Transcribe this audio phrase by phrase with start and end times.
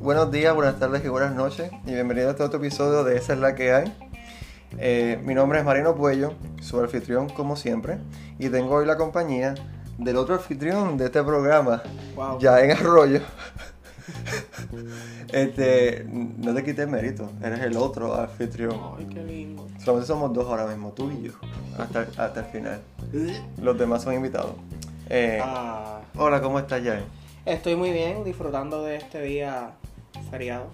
[0.00, 3.32] Buenos días, buenas tardes y buenas noches y bienvenidos a este otro episodio de Esa
[3.32, 3.92] es la que hay.
[4.78, 7.98] Eh, mi nombre es Marino Puello, su anfitrión como siempre,
[8.38, 9.54] y tengo hoy la compañía
[9.98, 11.82] del otro anfitrión de este programa,
[12.14, 12.38] Wow.
[12.38, 13.20] ya en Arroyo.
[15.32, 18.76] este, no te quites mérito, eres el otro anfitrión.
[18.98, 19.66] Ay, qué lindo.
[19.78, 21.32] Solamente somos dos ahora mismo, tú y yo,
[21.78, 22.80] hasta, hasta el final.
[23.60, 24.54] Los demás son invitados.
[25.10, 27.04] Eh, Ah, hola, ¿cómo estás, Jaén?
[27.44, 29.72] estoy muy bien disfrutando de este día
[30.30, 30.66] feriado.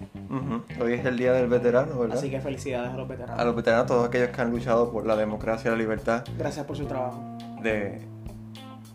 [0.79, 2.17] Hoy es el Día del Veterano, ¿verdad?
[2.19, 3.39] Así que felicidades a los veteranos.
[3.39, 6.65] A los veteranos, todos aquellos que han luchado por la democracia y la libertad Gracias
[6.65, 7.19] por su trabajo.
[7.63, 7.99] de,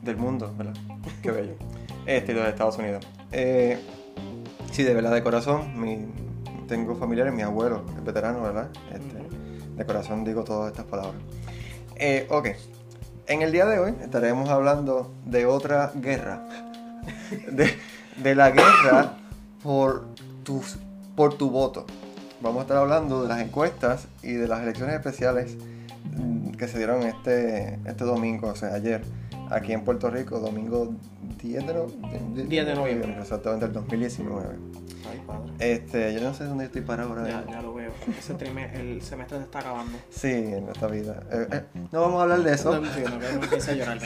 [0.02, 0.74] del mundo, ¿verdad?
[1.22, 1.54] Qué bello.
[2.06, 3.06] Este y los de Estados Unidos.
[3.30, 3.78] Eh,
[4.72, 6.06] sí, de verdad, de corazón, mi,
[6.68, 8.68] tengo familiares, mi abuelo es veterano, ¿verdad?
[8.92, 9.18] Este,
[9.76, 11.14] De corazón digo todas estas palabras.
[11.96, 12.48] Eh, ok,
[13.32, 16.42] en el día de hoy estaremos hablando de otra guerra.
[17.50, 19.16] De, la guerra
[19.62, 20.04] por,
[21.16, 21.86] por tu voto.
[22.42, 25.56] Vamos a estar hablando de las encuestas y de las elecciones especiales
[26.14, 29.02] mm, que se dieron este, este domingo, o sea, ayer,
[29.52, 30.94] aquí en Puerto Rico, domingo
[31.42, 31.86] 10 de, no-
[32.34, 33.16] de- 10 de noviembre.
[33.20, 34.48] Exactamente, el 2019.
[35.10, 35.52] Ay, padre.
[35.58, 37.26] Este, yo no sé dónde estoy parado ahora.
[37.28, 37.92] Ya, ya lo veo.
[38.18, 39.98] Ese trime- el semestre se está acabando.
[40.10, 41.22] Sí, en esta vida.
[41.30, 42.78] Eh, eh, no vamos a hablar de eso.
[42.80, 43.98] No, sí, no, no a llorar.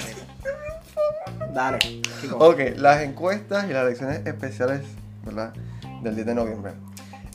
[1.55, 1.79] Dale.
[2.39, 4.83] Ok, las encuestas y las elecciones especiales,
[5.25, 5.53] ¿verdad?
[6.03, 6.73] Del 10 de noviembre.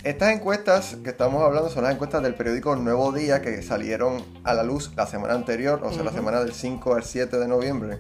[0.04, 4.54] Estas encuestas que estamos hablando son las encuestas del periódico Nuevo Día que salieron a
[4.56, 6.18] la luz la semana anterior, o sea, la Ujú.
[6.20, 8.00] semana del 5 al 7 de noviembre.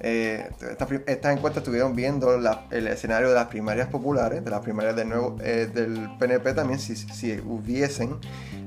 [0.00, 4.94] Eh, estas, encuestas estuvieron viendo la- el escenario de las primarias populares, de las primarias
[4.94, 8.16] del, nuevo, eh, del PNP también, si, si hubiesen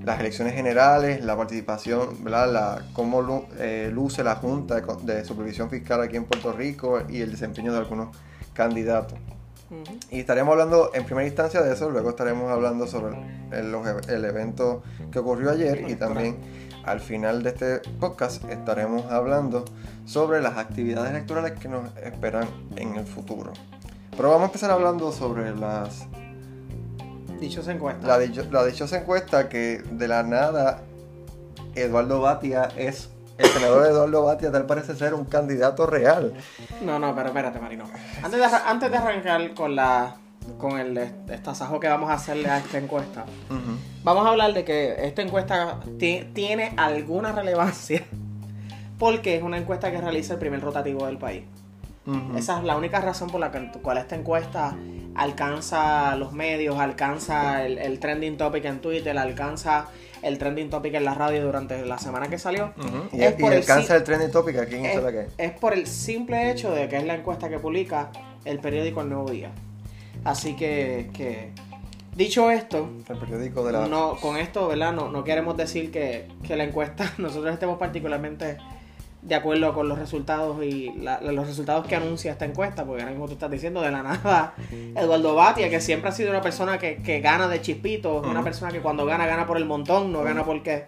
[0.04, 2.52] las elecciones generales, la participación, ¿verdad?
[2.52, 7.00] La, cómo lu- eh, luce la Junta de, de Supervisión Fiscal aquí en Puerto Rico
[7.08, 8.10] y el desempeño de algunos
[8.54, 9.18] candidatos.
[10.10, 13.16] Y estaremos hablando en primera instancia de eso, luego estaremos hablando sobre
[13.52, 16.38] el, e- el evento que ocurrió ayer y también
[16.84, 19.64] al final de este podcast estaremos hablando
[20.06, 23.54] sobre las actividades electorales que nos esperan en el futuro.
[24.18, 26.06] Pero vamos a empezar hablando sobre las,
[27.40, 28.06] Dichosa encuesta.
[28.06, 30.82] la, dicho- la dichosa encuesta que de la nada
[31.76, 33.10] Eduardo Batia es,
[33.42, 36.34] el senador Eduardo Batia tal parece ser un candidato real.
[36.82, 37.86] No, no, pero espérate, Marino.
[38.24, 40.16] Antes de, antes de arrancar con la
[40.58, 43.26] con el estasajo que vamos a hacerle a esta encuesta,
[44.04, 48.04] vamos a hablar de que esta encuesta ti- tiene alguna relevancia
[48.98, 51.44] porque es una encuesta que realiza el primer rotativo del país.
[52.36, 54.76] Esa es la única razón por la cual esta encuesta
[55.14, 59.86] alcanza los medios, alcanza el, el trending topic en Twitter, alcanza
[60.22, 62.74] el trending topic en la radio durante la semana que salió.
[63.12, 65.74] Y, Es y por el alcanza el trending topic aquí en es, que es por
[65.74, 68.12] el simple hecho de que es la encuesta que publica
[68.46, 69.52] el periódico El Nuevo Día.
[70.24, 71.52] Así que, que
[72.16, 74.94] dicho esto, el periódico de la no, con esto, ¿verdad?
[74.94, 78.58] No, no queremos decir que, que la encuesta, nosotros estemos particularmente
[79.22, 83.12] de acuerdo con los resultados y la- los resultados que anuncia esta encuesta, porque ahora
[83.12, 84.54] mismo tú estás diciendo de la nada,
[84.96, 88.72] Eduardo Batia, que siempre ha sido una persona que, que gana de chispito, una persona
[88.72, 90.86] que cuando gana, gana por el montón, no gana porque,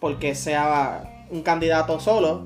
[0.00, 2.44] porque sea un candidato solo,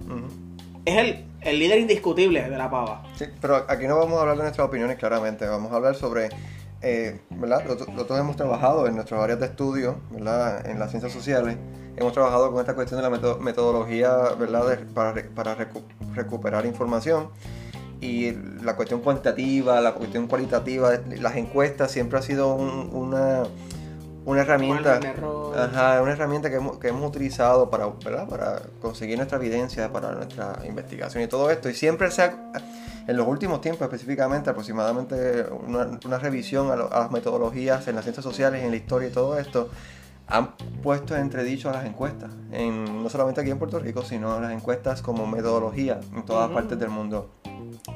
[0.85, 3.05] es el, el líder indiscutible de la pava.
[3.17, 6.31] Sí, pero aquí no vamos a hablar de nuestras opiniones claramente, vamos a hablar sobre,
[6.83, 7.63] eh, ¿verdad?
[7.65, 10.67] Nosotros, nosotros hemos trabajado en nuestras áreas de estudio, ¿verdad?
[10.69, 11.57] En las ciencias sociales,
[11.99, 14.67] hemos trabajado con esta cuestión de la meto- metodología, ¿verdad?
[14.69, 15.83] De- para re- para recu-
[16.15, 17.29] recuperar información
[18.01, 18.33] y
[18.63, 23.43] la cuestión cuantitativa, la cuestión cualitativa, las encuestas siempre ha sido un- una,
[24.25, 25.01] una herramienta.
[25.55, 28.29] Ajá, una herramienta que hemos, que hemos utilizado para, ¿verdad?
[28.29, 31.69] para conseguir nuestra evidencia, para nuestra investigación y todo esto.
[31.71, 32.35] Y siempre se ha,
[33.09, 37.95] en los últimos tiempos específicamente, aproximadamente una, una revisión a, lo- a las metodologías en
[37.97, 39.71] las ciencias sociales, en la historia y todo esto,
[40.29, 44.39] han puesto en entredicho a las encuestas, en, no solamente aquí en Puerto Rico, sino
[44.41, 47.31] las encuestas como metodología en todas partes del mundo.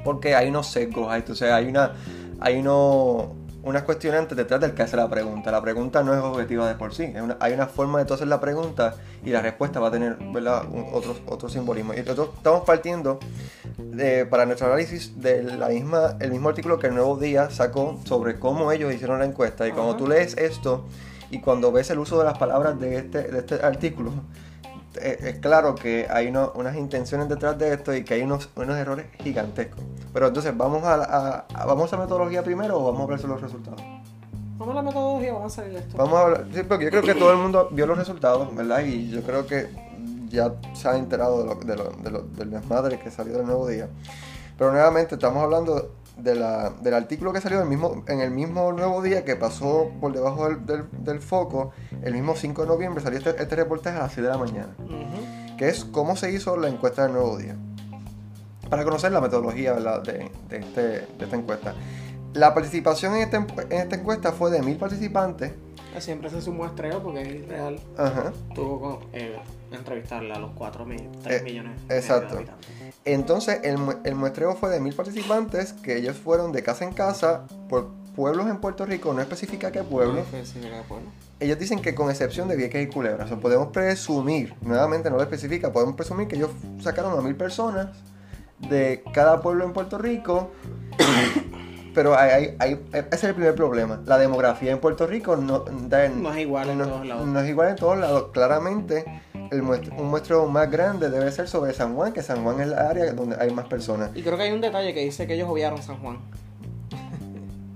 [0.04, 1.92] Porque hay unos sesgos, hay, o sea, hay una,
[2.40, 5.50] hay uno, unas cuestionantes detrás del que hace la pregunta.
[5.52, 7.04] La pregunta no es objetiva de por sí.
[7.04, 9.90] es una- hay una forma de tú hacer la pregunta y la respuesta va a
[9.90, 10.64] tener ¿verdad?
[10.70, 11.92] Un- otro, otro simbolismo.
[11.94, 13.20] Y nosotros estamos partiendo
[13.78, 18.00] de- para nuestro análisis de la misma, el mismo artículo que el Nuevo Día sacó
[18.04, 19.68] sobre cómo ellos hicieron la encuesta.
[19.68, 19.98] Y cuando Ajá.
[19.98, 20.86] tú lees esto
[21.32, 24.12] y cuando ves el uso de las palabras de este, de este artículo,
[25.00, 28.50] eh, es claro que hay uno- unas intenciones detrás de esto y que hay unos,
[28.54, 29.82] unos errores gigantescos.
[30.12, 33.32] Pero entonces, ¿vamos a, a- a- ¿vamos a metodología primero o vamos a hablar sobre
[33.34, 33.80] los resultados?
[34.58, 35.96] Vamos a la metodología, vamos a salir de esto.
[35.96, 38.84] Vamos a hablar, sí, porque yo creo que todo el mundo vio los resultados, ¿verdad?
[38.84, 39.68] Y yo creo que
[40.28, 43.46] ya se ha enterado de lo, de lo- de lo- del desmadre que salió del
[43.46, 43.88] nuevo día.
[44.58, 48.30] Pero nuevamente estamos hablando de la- del artículo que salió en el, mismo, en el
[48.30, 51.72] mismo nuevo día que pasó por debajo del, del- del foco,
[52.02, 54.74] el mismo 5 de noviembre salió este, este reportaje a las 6 de la mañana,
[55.56, 57.56] que es cómo se hizo la encuesta del nuevo día.
[58.68, 59.74] Para conocer la metodología.
[59.74, 61.74] De, de este- de esta encuesta.
[62.34, 65.52] La participación en esta, en esta encuesta fue de mil participantes.
[65.98, 67.78] Siempre se hace un muestreo porque es real.
[67.98, 68.32] Ajá.
[68.54, 69.38] Tuvo que eh,
[69.72, 72.28] entrevistarle a los 4 mil, 3 Eh, millones exacto.
[72.32, 72.68] de habitantes.
[73.04, 76.92] Entonces, el, mu- el muestreo fue de mil participantes que ellos fueron de casa en
[76.92, 80.22] casa por pueblos en Puerto Rico, no especifica qué pueblo.
[81.40, 83.24] Ellos dicen que con excepción de Vieques y Culebra.
[83.24, 86.50] O sea, podemos presumir, nuevamente no lo especifica, podemos presumir que ellos
[86.80, 87.88] sacaron a mil personas
[88.68, 90.50] de cada pueblo en Puerto Rico.
[91.94, 94.00] Pero hay, hay- ese es el primer problema.
[94.06, 97.26] La demografía en Puerto Rico no, No es igual en no- todos lados.
[97.26, 98.30] no es igual en todos lados.
[98.32, 99.04] Claramente,
[99.52, 102.88] el un muestreo más grande debe ser sobre San Juan, que San Juan es la
[102.88, 104.10] área donde hay más personas.
[104.14, 106.18] Y creo que hay un detalle que dice que ellos obviaron San Juan.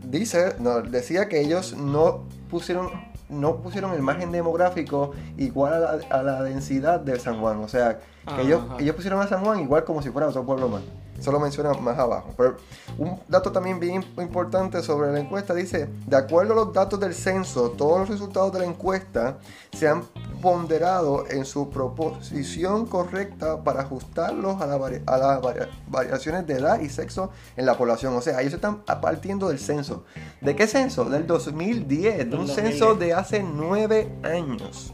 [0.04, 2.90] Dice, no, decía que ellos no pusieron,
[3.28, 7.58] no pusieron el margen demográfico igual a la, a la densidad de San Juan.
[7.58, 7.98] O sea,
[8.34, 8.76] que ellos, Ajá.
[8.80, 10.82] ellos pusieron a San Juan igual como si fuera otro pueblo más.
[11.18, 12.34] Eso lo menciona más abajo.
[12.36, 12.56] Pero
[12.98, 17.14] un dato también bien importante sobre la encuesta dice, de acuerdo a los datos del
[17.14, 19.38] censo, todos los resultados de la encuesta
[19.72, 20.04] se han
[20.42, 26.54] ponderado en su proposición correcta para ajustarlos a, la vari- a las vari- variaciones de
[26.54, 28.14] edad y sexo en la población.
[28.14, 30.04] O sea, ellos están partiendo del censo.
[30.40, 31.04] ¿De qué censo?
[31.06, 32.54] Del 2010, de un 2010.
[32.56, 34.92] censo de hace nueve años.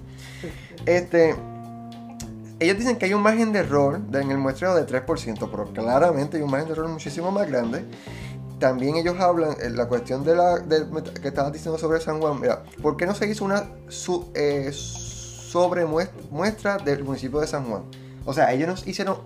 [0.86, 1.36] Este,
[2.62, 6.36] ellos dicen que hay un margen de error en el muestreo de 3%, pero claramente
[6.36, 7.84] hay un margen de error muchísimo más grande.
[8.58, 10.62] También ellos hablan, en la cuestión de la
[11.20, 14.70] que estabas diciendo sobre San Juan, mira, ¿por qué no se hizo una su, eh,
[14.72, 17.82] sobre muest- muestra del municipio de San Juan?
[18.24, 19.16] O sea, ellos nos hicieron,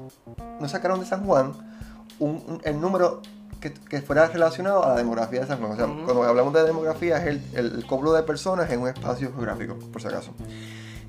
[0.60, 1.52] nos sacaron de San Juan
[2.18, 3.20] un- un- el número
[3.60, 5.72] que, que fuera relacionado a la demografía de San Juan.
[5.72, 7.42] O sea, cuando hablamos de demografía es el,
[7.76, 10.32] el cobro de personas en un espacio geográfico, por si acaso.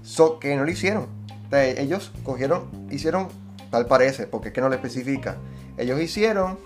[0.04, 1.08] So, que no lo hicieron.
[1.52, 3.28] Ellos cogieron, hicieron,
[3.72, 5.38] tal parece, porque es que no lo especifica.
[5.78, 6.58] Ellos hicieron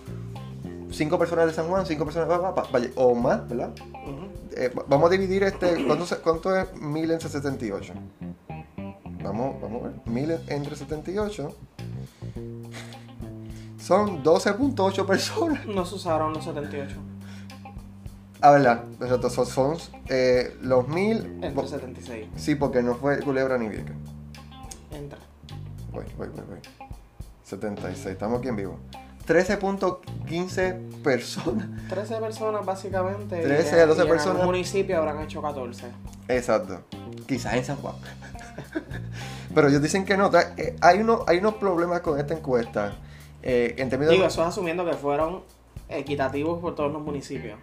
[0.92, 2.36] cinco personas de San Juan, cinco personas de
[2.72, 3.72] Valle, o más, ¿verdad?
[3.92, 4.30] Uh -huh.
[4.56, 7.94] eh, vamos a dividir este, ¿cuánto, cuánto es 1000 entre 78?
[9.24, 11.56] Vamos, vamos a ver, 1000 entre 78
[13.82, 15.66] son 12.8 personas.
[15.66, 16.96] No se usaron los 78.
[18.44, 18.84] Ah, verdad,
[19.46, 21.40] son, eh, los 1000...
[21.44, 22.28] Entre 76.
[22.36, 23.94] Sí, porque no fue Culebra ni Vieca.
[25.02, 25.18] 70.
[25.92, 26.60] Voy, voy, voy, voy.
[27.44, 28.80] 76, estamos aquí en vivo.
[29.28, 31.68] 13.15 personas.
[31.90, 33.42] 13 personas básicamente.
[33.42, 34.36] 13 a 12 personas.
[34.36, 35.88] En el municipio habrán hecho 14.
[36.28, 36.82] Exacto.
[37.28, 37.96] Quizás en San Juan.
[39.56, 40.32] Pero ellos dicen que no.
[40.58, 42.94] Eh, hay, uno, hay unos problemas con esta encuesta.
[43.44, 44.30] Eh, en términos Digo, de...
[44.30, 45.44] eso es asumiendo que fueron
[45.90, 47.60] equitativos por todos los municipios.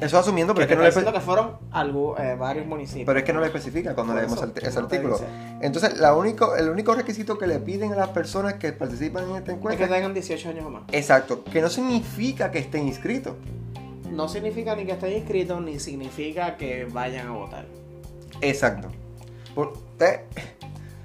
[0.00, 3.04] Eso asumiendo, pero Que es que, no le, que fueron algo, eh, varios municipios.
[3.06, 5.20] pero es que no le especifica cuando Por leemos eso, ese no artículo.
[5.60, 9.36] Entonces, la único, el único requisito que le piden a las personas que participan en
[9.36, 10.82] esta Es encuesta que tengan 18 años o más.
[10.92, 13.34] Exacto, que no significa que estén inscritos.
[14.10, 17.66] No significa ni que estén inscritos, ni significa que vayan a votar.
[18.40, 18.88] Exacto.
[19.54, 20.24] Por- te-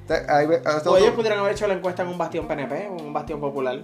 [0.08, 2.92] te- ahí ve- O ellos pudieran haber hecho la encuesta en un bastión PNP en
[2.94, 3.82] un bastión popular.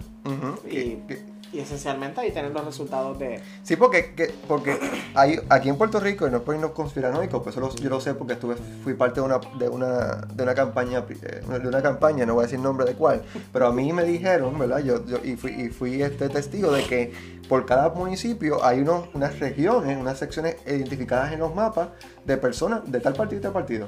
[0.69, 3.41] Y- que- Y esencialmente ahí tener los resultados de.
[3.63, 4.79] Sí, porque, que- porque
[5.15, 7.89] hay, aquí en Puerto Rico, y no es por irnos conspiranoicos, pues eso lo- yo
[7.89, 11.67] lo sé porque estuve, fui parte de una, de una, de una campaña, eh, de
[11.67, 14.79] una campaña, no voy a decir nombre de cuál, pero a mí me dijeron, ¿verdad?
[14.79, 19.09] Yo, yo- y fui, y fui este testigo de que por cada municipio hay unos,
[19.13, 21.89] unas regiones, unas secciones identificadas en los mapas
[22.25, 23.87] de personas de tal partido y tal partido.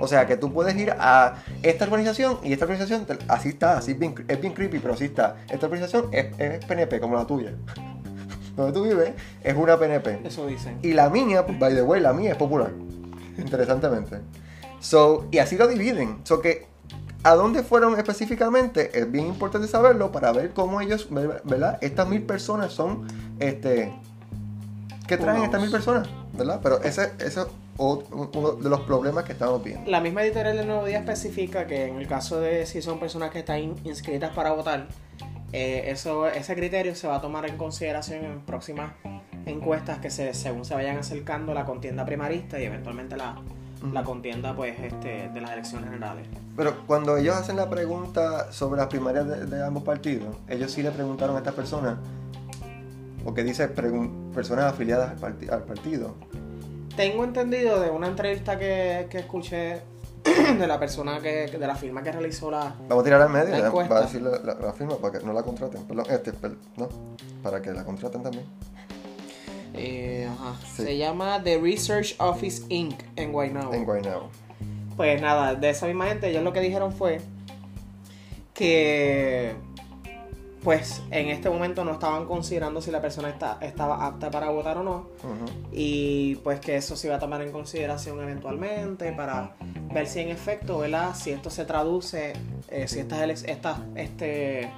[0.00, 3.92] O sea que tú puedes ir a esta organización y esta organización, así está, así
[3.92, 5.36] es bien, es bien creepy, pero así está.
[5.50, 7.52] Esta organización es, es PNP, como la tuya.
[8.56, 10.20] Donde tú vives es una PNP.
[10.24, 10.78] Eso dicen.
[10.82, 12.70] Y la mía, by the way, la mía es popular.
[13.38, 14.18] Interesantemente.
[14.80, 16.18] So, y así lo dividen.
[16.24, 16.66] So que,
[17.24, 18.98] ¿a dónde fueron específicamente?
[18.98, 21.78] Es bien importante saberlo para ver cómo ellos, ¿verdad?
[21.80, 23.06] Estas mil personas son,
[23.40, 23.92] este,
[25.06, 26.08] ¿qué traen Unos- estas mil personas?
[26.38, 26.60] ¿Verdad?
[26.62, 28.02] Pero ese, ese es o-
[28.34, 29.90] uno de los problemas que estamos viendo.
[29.90, 33.30] La misma editorial del Nuevo Día especifica que en el caso de si son personas
[33.30, 34.86] que están in- inscritas para votar,
[35.52, 38.92] eh, eso, ese criterio se va a tomar en consideración en próximas
[39.46, 43.36] encuestas que se, según se vayan acercando la contienda primarista y eventualmente la,
[43.92, 46.26] la contienda pues este de las elecciones generales.
[46.56, 50.82] Pero cuando ellos hacen la pregunta sobre las primarias de, de ambos partidos, ellos sí
[50.82, 51.96] le preguntaron a estas personas,
[53.24, 56.14] porque dice pregun- personas afiliadas al partido.
[56.98, 59.80] Tengo entendido de una entrevista que, que escuché
[60.58, 62.74] de la persona que, de la firma que realizó la...
[62.88, 65.24] Vamos a tirar al medio, La va a decir la, la- la firma para que
[65.24, 65.84] no la contraten.
[65.84, 66.32] Perdón, este,
[66.76, 66.88] no,
[67.40, 68.44] para que la contraten también.
[69.74, 70.82] eh, ajá, Sí.
[70.82, 73.00] Se llama The Research Office Inc.
[73.14, 73.72] en Guaynabo.
[73.72, 74.30] En Guaynabo.
[74.96, 77.20] Pues nada, de esa misma gente, ellos lo que dijeron fue
[78.54, 79.54] que
[80.62, 84.78] pues en este momento no estaban considerando si la persona está, estaba apta para votar
[84.78, 85.06] o no.
[85.70, 89.54] Y pues que eso se iba a tomar en consideración eventualmente para
[89.92, 91.14] ver si en efecto, ¿verdad?
[91.14, 92.32] Si esto se traduce,
[92.68, 94.70] eh, si estas, estas este,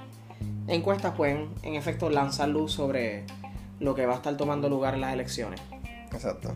[0.67, 3.25] encuestas pueden en efecto lanzar luz sobre
[3.79, 5.59] lo que va a estar tomando lugar en las elecciones.
[6.11, 6.53] Exacto.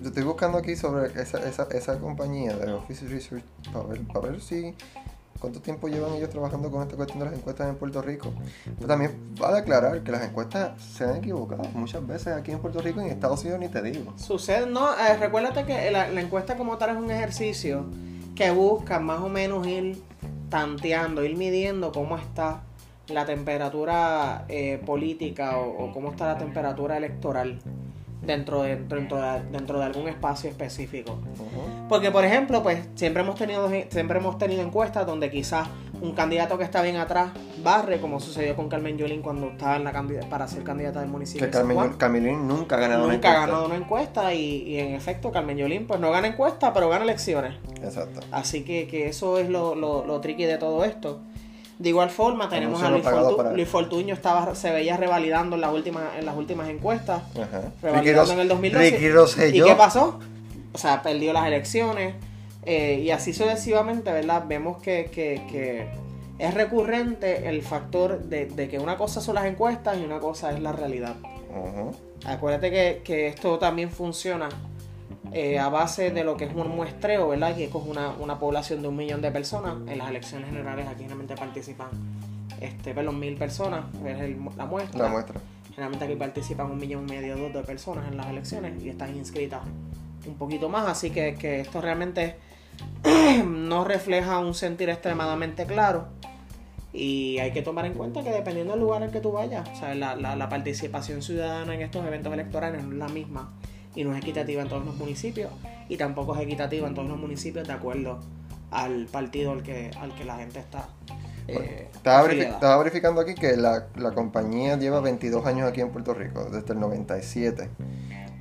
[0.00, 4.20] Yo estoy buscando aquí sobre esa, esa, esa compañía de Office Research para ver, para
[4.20, 4.74] ver si
[5.38, 8.32] cuánto tiempo llevan ellos trabajando con esta cuestión de las encuestas en Puerto Rico.
[8.76, 12.80] Pero también vale aclarar que las encuestas se han equivocado muchas veces aquí en Puerto
[12.80, 14.12] Rico y en Estados Unidos ni te digo.
[14.16, 17.86] Sucede, no, eh, recuérdate que la, la encuesta como tal es un ejercicio
[18.34, 20.02] que busca más o menos ir
[20.48, 22.62] tanteando, ir midiendo cómo está
[23.08, 27.58] la temperatura eh, política o, o cómo está la temperatura electoral
[28.22, 31.12] dentro de, dentro, de, dentro de algún espacio específico.
[31.12, 31.77] Ujú.
[31.88, 35.66] Porque, por ejemplo, pues siempre hemos tenido siempre hemos tenido encuestas donde quizás
[36.00, 37.30] un candidato que está bien atrás
[37.62, 39.92] barre, como sucedió con Carmen Yulín cuando estaba en la
[40.30, 41.92] para ser candidata del municipio Que de Carmen, Juan.
[41.94, 43.46] Camilín nunca ha ganado una Nunca ha encuesta.
[43.52, 47.04] ganado una encuesta y, y en efecto Carmen Yolín pues no gana encuesta pero gana
[47.04, 47.54] elecciones.
[47.82, 48.20] Exacto.
[48.30, 51.20] Así que, que eso es lo, lo, lo tricky de todo esto.
[51.78, 55.62] De igual forma tenemos a Luis, Fortu- para- Luis Fortuño estaba, se veía revalidando en
[55.62, 57.22] las últimas, en las últimas encuestas.
[57.40, 57.62] Ajá.
[57.82, 58.90] Revalidando en el 2012.
[58.90, 59.58] Ricky.
[59.58, 60.18] ¿Y qué pasó?
[60.72, 62.14] O sea, perdió las elecciones.
[62.64, 64.44] eh, y así sucesivamente, ¿verdad?
[64.46, 65.88] Vemos que, que, que
[66.38, 70.52] es recurrente el factor de, de que una cosa son las encuestas y una cosa
[70.52, 71.16] es la realidad.
[72.26, 74.48] Acuérdate que, que esto también funciona
[75.32, 77.54] eh, a base de lo que es un muestreo, ¿verdad?
[77.56, 79.74] Que es una, una población de un millón de personas.
[79.86, 81.88] En las elecciones generales aquí generalmente participan,
[82.60, 85.04] este, perdón, mil personas, es el- la muestra.
[85.04, 85.40] La muestra.
[85.70, 89.14] Generalmente aquí participan un millón y medio, dos de personas en las elecciones y están
[89.16, 89.60] inscritas
[90.26, 92.36] un poquito más, así que, que esto realmente
[93.46, 96.06] no refleja un sentir extremadamente claro
[96.92, 99.76] y hay que tomar en cuenta que dependiendo del lugar al que tú vayas, o
[99.76, 103.52] sea, la, la- la participación ciudadana en estos eventos electorales no es la misma
[103.94, 105.50] y no es equitativa en todos los municipios
[105.88, 108.20] y tampoco es equitativa en todos los municipios de acuerdo
[108.70, 110.88] al partido al que, al que la gente está.
[111.46, 111.88] eh,
[112.54, 116.72] estaba verificando aquí que la, la compañía lleva 22 años aquí en Puerto Rico, desde
[116.74, 117.70] el 97,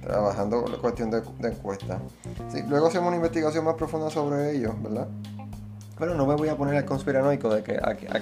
[0.08, 2.00] trabajando con la cuestión de, de encuestas.
[2.52, 5.08] Sí, luego hacemos una investigación más profunda sobre ellos, ¿verdad?
[6.00, 8.16] Pero no me voy a poner el conspiranoico de que a, quién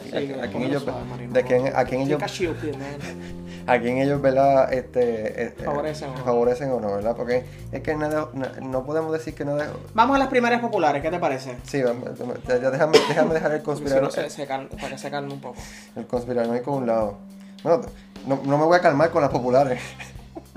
[0.63, 0.85] ellos,
[1.29, 2.21] de quién- a quién ellos,
[3.67, 4.71] a quién ellos, ¿verdad?
[4.73, 6.23] Este, este, Favorecen o no.
[6.23, 7.15] favorecen o no, ¿verdad?
[7.17, 9.67] Porque es que nada, na- no podemos decir que nada.
[9.93, 11.57] Vamos a las primarias populares, ¿qué te parece?
[11.63, 14.11] Sí, ya- déjame, déjame dejar el si no, conspiranoico.
[14.11, 15.57] se, se cal- para que se calme un poco.
[15.97, 17.17] El conspiranoico a un lado.
[17.61, 17.81] Bueno,
[18.25, 19.81] no, no me voy a calmar con las populares.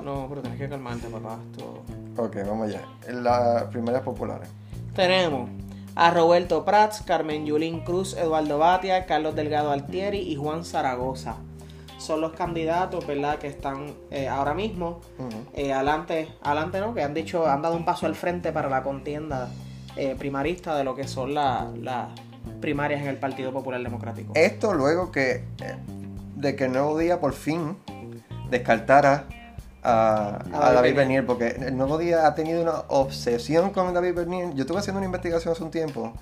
[0.02, 1.38] No, pero tienes que calmarte, papá.
[1.52, 1.82] Esto-
[2.22, 2.82] Ok, vamos allá.
[3.12, 4.48] Las primeras populares.
[4.94, 5.48] Tenemos
[5.94, 11.36] a Roberto Prats, Carmen Yulín Cruz, Eduardo Batia, Carlos Delgado Altieri y Juan Zaragoza.
[11.98, 15.00] Son los candidatos, ¿verdad?, que están eh, ahora mismo
[15.54, 16.94] eh, adelante, adelante, ¿no?
[16.94, 19.48] Que han dicho, han dado un paso al frente para la contienda
[19.96, 22.08] eh, primarista de lo que son la- las
[22.60, 24.32] primarias en el Partido Popular Democrático.
[24.36, 25.76] Esto luego que eh,
[26.36, 27.76] de que el Nuevo Día por fin
[28.48, 29.24] descartara
[29.82, 30.38] a,
[30.74, 31.26] David Bernier.
[31.26, 34.54] Porque el Nuevo Día ha tenido una obsesión con David Bernier.
[34.54, 36.12] Yo estuve haciendo una investigación hace un tiempo.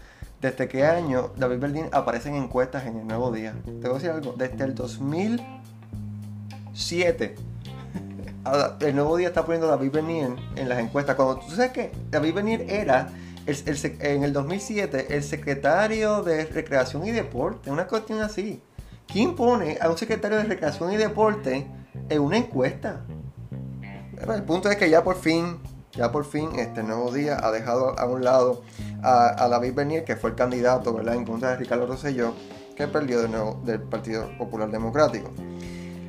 [0.41, 3.55] ¿Desde qué año David Bernier aparece en encuestas en el Nuevo Día?
[3.65, 4.35] Te voy a decir algo.
[4.37, 7.35] Desde el 2007.
[8.45, 11.17] a- El Nuevo Día está poniendo a David Bernier en las encuestas.
[11.17, 13.09] Cuando tú sabes que David Bernier era
[13.47, 18.61] el- el en el 2007 el secretario de Recreación y Deporte, una cuestión así.
[19.11, 21.67] ¿Quién pone a un secretario de Recreación y Deporte
[22.09, 23.03] en una encuesta?
[24.21, 25.59] El punto es que ya por fin,
[25.93, 28.63] ya por fin, este nuevo día ha dejado a un lado
[29.03, 32.33] a, David Bernier, que fue el candidato, ¿verdad?, en contra de Ricardo Rosselló,
[32.77, 35.31] que perdió de nuevo del Partido Popular Democrático.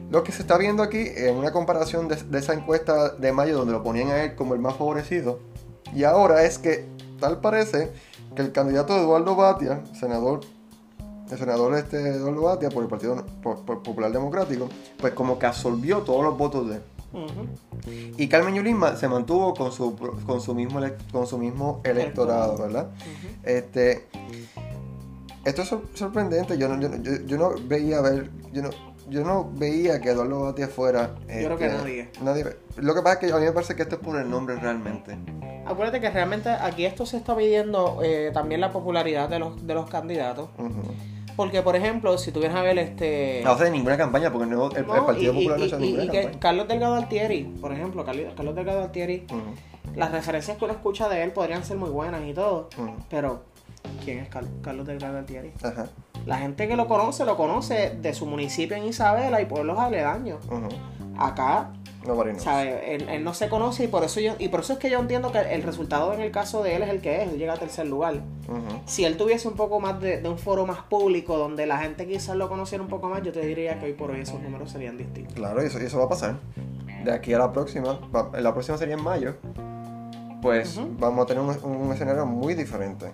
[0.09, 3.73] Lo que se está viendo aquí en una comparación de, esa encuesta de mayo donde
[3.73, 5.39] lo ponían a él como el más favorecido,
[5.93, 6.85] y ahora es que
[7.19, 7.91] tal parece
[8.35, 10.41] que el candidato Eduardo Batia, senador,
[11.29, 15.45] el senador este Eduardo Batia por el Partido Po- Po- Popular Democrático, pues como que
[15.45, 16.79] absorbió todos los votos de
[18.17, 19.95] Y Carmen Yulín se mantuvo con su,
[20.25, 20.79] con su mismo,
[21.12, 22.89] con su mismo electorado, ¿verdad?
[23.43, 24.05] Este,
[25.45, 26.57] esto es sor- sorprendente.
[26.57, 28.69] Yo no, yo, no- yo- yo no veía ver, yo no,
[29.09, 31.15] yo no veía que Eduardo Batia fuera.
[31.21, 32.09] Yo creo que este, nadie.
[32.21, 32.45] nadie.
[32.77, 34.55] Lo que pasa es que a mí me parece que esto es por el nombre
[34.57, 35.17] realmente.
[35.65, 39.74] Acuérdate que realmente aquí esto se está midiendo eh, también la popularidad de los, de
[39.74, 40.50] los candidatos.
[40.57, 40.71] Ujú.
[41.38, 43.41] Porque, por ejemplo, si tú vienes a ver este...
[43.46, 46.03] No hace ninguna campaña porque el, Partido y- Popular no y- ha hecho y- ninguna
[46.03, 46.39] y que campaña.
[46.39, 49.25] Carlos Delgado Altieri, por ejemplo, Carlos Delgado Altieri,
[49.96, 52.70] las referencias que uno escucha de él podrían ser muy buenas y todo,
[53.10, 53.44] pero
[54.03, 55.53] ¿quién es Car- Carlos Delgado Altieri?
[55.63, 55.86] Ajá.
[56.25, 60.44] La gente que lo conoce, lo conoce de su municipio en Isabela y pueblos aledaños.
[60.48, 60.67] ujú.
[61.20, 61.72] Acá,
[62.05, 62.43] Nobody knows.
[62.43, 62.95] ¿sabe?
[62.95, 64.99] Él, él no se conoce y por eso yo y por eso es que yo
[64.99, 67.53] entiendo que el resultado en el caso de él es el que es, él llega
[67.53, 68.21] a tercer lugar.
[68.85, 72.07] Si él tuviese un poco más de, de un foro más público donde la gente
[72.07, 74.71] quizás lo conociera un poco más, yo te diría que hoy por hoy esos números
[74.71, 75.33] serían distintos.
[75.35, 76.35] Claro, y eso, y eso va a pasar.
[77.03, 77.99] De aquí a la próxima,
[78.39, 79.35] la próxima sería en mayo,
[80.41, 83.07] pues vamos a tener un, un escenario muy diferente.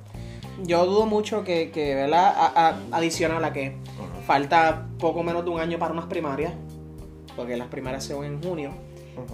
[0.63, 2.33] Yo dudo mucho que, que ¿verdad?
[2.35, 3.75] A- a- adicional a que
[4.27, 6.53] falta poco menos de un año para unas primarias,
[7.35, 8.71] porque las primarias se van en junio,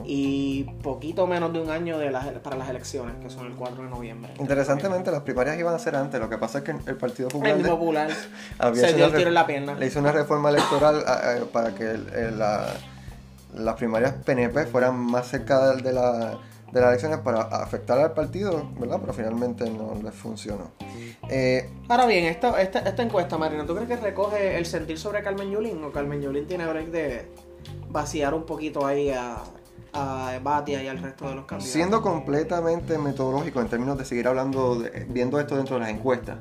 [0.03, 3.83] y poquito menos de un año de las, para las elecciones, que son el 4
[3.83, 4.33] de noviembre.
[4.39, 7.53] Interesantemente, las primarias iban a ser antes, lo que pasa es que el Partido Popular
[7.53, 8.09] El mismo popular
[8.59, 9.75] había se dio el tiro en la pierna.
[9.75, 11.03] le hizo una reforma electoral
[11.53, 11.97] para que
[12.37, 12.73] la-
[13.55, 16.37] las primarias PNP fueran más cerca de, de la-
[16.71, 18.97] de las elecciones para afectar al partido, ¿verdad?
[19.01, 20.69] Pero finalmente no les funcionó.
[21.27, 25.49] Eh, Ahora bien, esta, esta encuesta, Marina, ¿tú crees que recoge el sentir sobre Carmen
[25.49, 27.27] Yulín o Carmen Yulín tiene break de
[27.89, 29.43] vaciar un poquito ahí a,
[29.93, 31.73] a Batia y al resto de los candidatos?
[31.73, 36.37] siendo completamente metodológico en términos de seguir hablando, viendo esto dentro de las encuestas,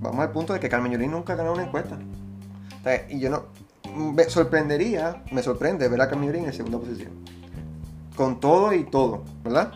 [0.00, 1.98] vamos al punto de que Carmen Yulín nunca ha ganado una encuesta.
[3.08, 3.44] Y yo no.
[3.94, 7.12] Me sorprendería, me sorprende ver a Carmen Yulín en segunda posición.
[8.14, 9.72] Con todo y todo, ¿verdad?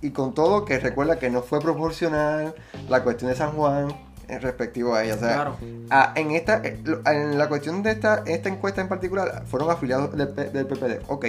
[0.00, 2.54] Y con todo que recuerda que no fue proporcional
[2.88, 3.88] la cuestión de San Juan
[4.40, 5.14] respectivo a ella.
[5.14, 5.56] O sea, Claro.
[6.14, 10.34] En esta eh, en la cuestión de esta, esta encuesta en particular fueron afiliados del,
[10.34, 11.26] del PPD, ok.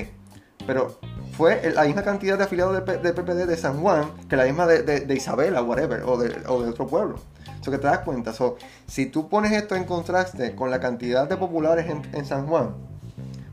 [0.65, 0.97] Pero
[1.35, 4.83] fue la misma cantidad de afiliados del, PPD de San Juan que la misma de,
[4.83, 7.15] de- de Isabela, whatever, o de, o de otro pueblo.
[7.61, 8.31] Eso que te das cuenta.
[8.33, 8.57] So,
[8.87, 12.75] si tú pones esto en contraste con la cantidad de populares en, en San Juan,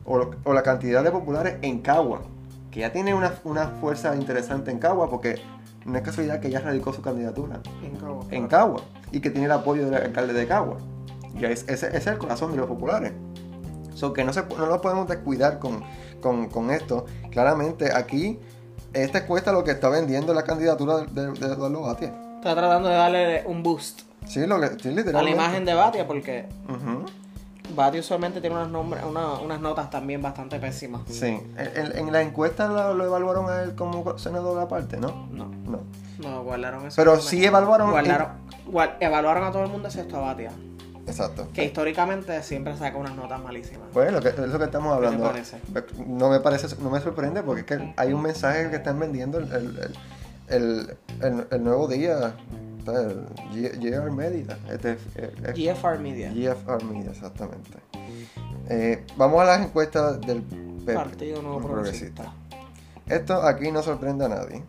[0.05, 2.21] o, lo- o la cantidad de populares en Cagua,
[2.71, 5.41] que ya tiene una, una fuerza interesante en Cagua, porque
[5.85, 8.25] no es casualidad que ella radicó su candidatura En Cabo.
[8.31, 10.77] en Cagua y que tiene el apoyo del alcalde de Cagua.
[11.39, 13.13] Y es, ese, ese es el corazón de los populares.
[13.93, 15.83] So que no, se, no lo podemos descuidar con,
[16.21, 17.05] con, con esto.
[17.29, 18.39] Claramente aquí,
[18.93, 22.13] esta encuesta lo que está vendiendo la candidatura de, de, Eduardo Batia.
[22.37, 26.05] Está tratando de darle un boost Sí, lo que, sí, a la imagen de Batia
[26.05, 26.45] porque.
[27.75, 31.01] Batia usualmente tiene unas, nombres, una- unas notas también bastante pésimas.
[31.09, 35.27] Sí, en, la encuesta lo, lo evaluaron a él como senador aparte, ¿no?
[35.31, 35.79] No, No.
[36.19, 36.95] no, guardaron eso.
[36.95, 37.91] Pero sí evaluaron.
[37.91, 38.27] Guardaron,
[38.67, 40.51] guar- evaluaron a todo el mundo excepto a Batia,
[41.07, 41.47] Exacto.
[41.53, 43.87] que históricamente siempre saca unas notas malísimas.
[43.93, 45.33] Pues lo que, es lo que estamos ¿Qué te hablando.
[46.07, 49.37] No me parece, no me sorprende porque es que hay un mensaje que están vendiendo
[49.39, 49.95] el, el, el,
[50.49, 52.33] el- el- el nuevo día.
[52.81, 54.57] Está El G- GR Media.
[54.69, 57.71] Este, es- es- GFR Media, GFR Media, exactamente.
[58.69, 62.33] Eh, vamos a las encuestas del PP, Partido Nuevo Progresista.
[63.07, 64.63] Esto aquí no sorprende a nadie.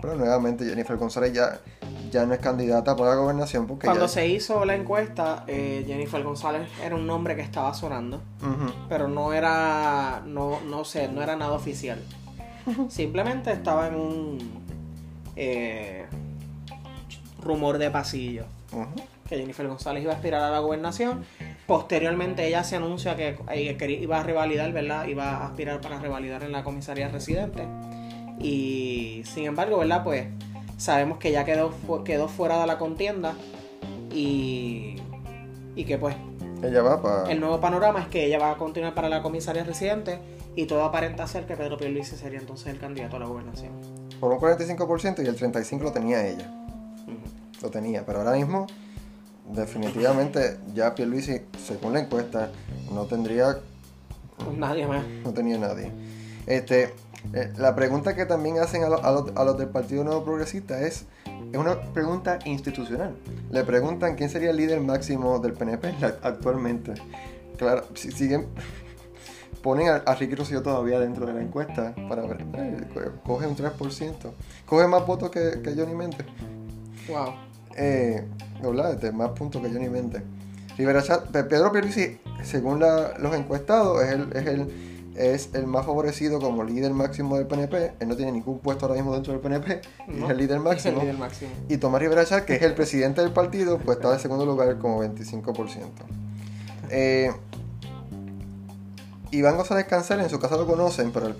[0.00, 1.58] Pero nuevamente Jennifer González ya,
[2.10, 4.08] ya no es candidata para la gobernación porque Cuando ya...
[4.08, 8.20] se hizo la encuesta, eh, Jennifer González era un nombre que estaba sonando,
[8.90, 11.98] pero no era, no, no sé, no era nada oficial.
[12.88, 14.38] Simplemente estaba en un
[15.34, 16.04] eh,
[17.46, 18.44] rumor de pasillo
[19.28, 21.24] que Jennifer González iba a aspirar a la gobernación.
[21.66, 25.06] Posteriormente ella se anuncia que eh, que iba a revalidar, ¿verdad?
[25.06, 27.66] Iba a aspirar para revalidar en la comisaría residente.
[28.38, 30.04] Y sin embargo, ¿verdad?
[30.04, 30.26] Pues
[30.76, 31.72] sabemos que ya quedó,
[32.04, 33.34] quedó fuera de la contienda
[34.12, 34.96] y,
[35.74, 36.14] y que pues
[36.62, 37.30] Ella va para...
[37.30, 40.18] el nuevo panorama es que ella va a continuar para la comisaría residente
[40.54, 43.72] y todo aparenta ser que Pedro Pierluisi sería entonces el candidato a la gobernación.
[44.20, 46.50] Por un 45% y el 35% lo tenía ella.
[47.62, 48.66] Lo tenía, pero ahora mismo
[49.52, 52.50] definitivamente ya Pierluisi, según la encuesta,
[52.92, 53.58] no tendría,
[54.56, 55.04] nadie más.
[55.24, 55.92] no tenía nadie.
[56.46, 56.94] Este,
[57.32, 60.24] eh, la pregunta que también hacen a, lo- a los, a los del Partido Nuevo
[60.24, 61.06] Progresista es,
[61.52, 63.14] es una pregunta institucional.
[63.50, 66.94] Le preguntan quién sería el líder máximo del PNP actualmente.
[67.56, 68.46] Claro, si siguen
[69.62, 73.46] ponen a, a Ricky Rosselló todavía dentro de la encuesta para ver, eh, co- coge
[73.46, 74.14] un 3%,
[74.66, 76.26] coge más votos que, que Johnny Méndez.
[77.08, 77.45] Wow.
[77.76, 78.24] Eh,
[78.62, 78.94] ¿verdad?
[78.94, 80.22] Este, más puntos que Johnny Mente.
[80.78, 85.66] Rivera Chat, Pe- Pedro Pierluisi, según la- los encuestados, es el, es, el, es el
[85.66, 87.94] más favorecido como líder máximo del PNP.
[88.00, 89.80] Él no tiene ningún puesto ahora mismo dentro del PNP.
[90.08, 91.00] No, es el líder Es el máximo.
[91.00, 91.50] líder máximo.
[91.68, 94.78] Y Tomás Rivera Chat, que es el presidente del partido, pues está en segundo lugar
[94.78, 95.78] como 25%.
[96.90, 97.30] Eh,
[99.32, 101.34] Iván González Cancel, en su casa lo conocen, pero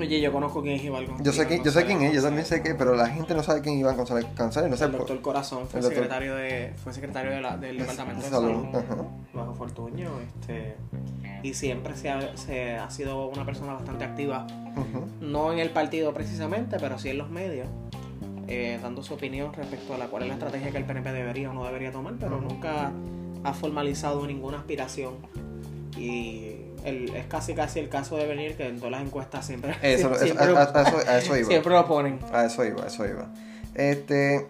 [0.00, 1.26] Oye, yo conozco quién es Iván González.
[1.26, 3.42] Yo sé, quién, yo sé quién es, yo también sé que, pero la gente no
[3.42, 5.94] sabe quién es Iván González González, no sé El por- doctor Corazón fue el doctor-
[6.02, 8.64] secretario, de, fue secretario de la- del de Departamento de salud,
[9.34, 10.10] bajo Fortuño.
[10.40, 10.76] Este,
[11.42, 14.46] y siempre se ha, se ha sido una persona bastante activa,
[15.20, 17.68] no en el partido precisamente, pero sí en los medios,
[18.48, 21.50] eh, dando su opinión respecto a la cual es la estrategia que el PNP debería
[21.50, 22.90] o no debería tomar, pero nunca
[23.44, 25.14] ha formalizado ninguna aspiración.
[25.96, 29.74] Y el- es casi casi el caso de venir que en todas las encuestas siempre,
[29.82, 31.48] Eso, siempre, a, a- a eso, a eso iba.
[31.48, 32.18] siempre lo ponen.
[32.32, 33.26] A eso iba, a eso iba.
[33.74, 34.46] Este.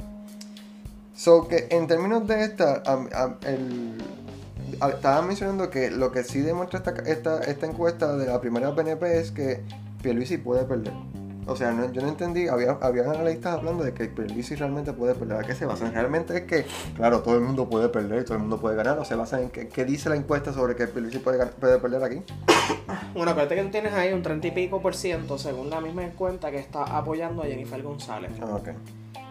[1.14, 2.82] So que en términos de esta,
[3.46, 3.98] el,
[4.94, 9.18] estaba mencionando que lo que sí demuestra esta, esta, esta encuesta de la primera PNP
[9.20, 9.60] es que
[10.02, 10.94] Pierluisi puede perder.
[11.46, 15.14] O sea, no- yo no entendí, había, había analistas hablando de que Pierluisi realmente puede
[15.14, 15.38] perder.
[15.38, 15.92] ¿A qué se basan?
[15.92, 19.04] Realmente es que, claro, todo el mundo puede perder, todo el mundo puede ganar, o
[19.04, 22.22] se basa en que, qué dice la encuesta sobre que Pierluisi puede, puede perder aquí.
[23.14, 26.02] Bueno, acuérdate que tú tienes ahí un 30 y pico por ciento, según la misma
[26.10, 28.30] cuenta, que está apoyando a Jennifer González.
[28.40, 28.68] Ah, ok.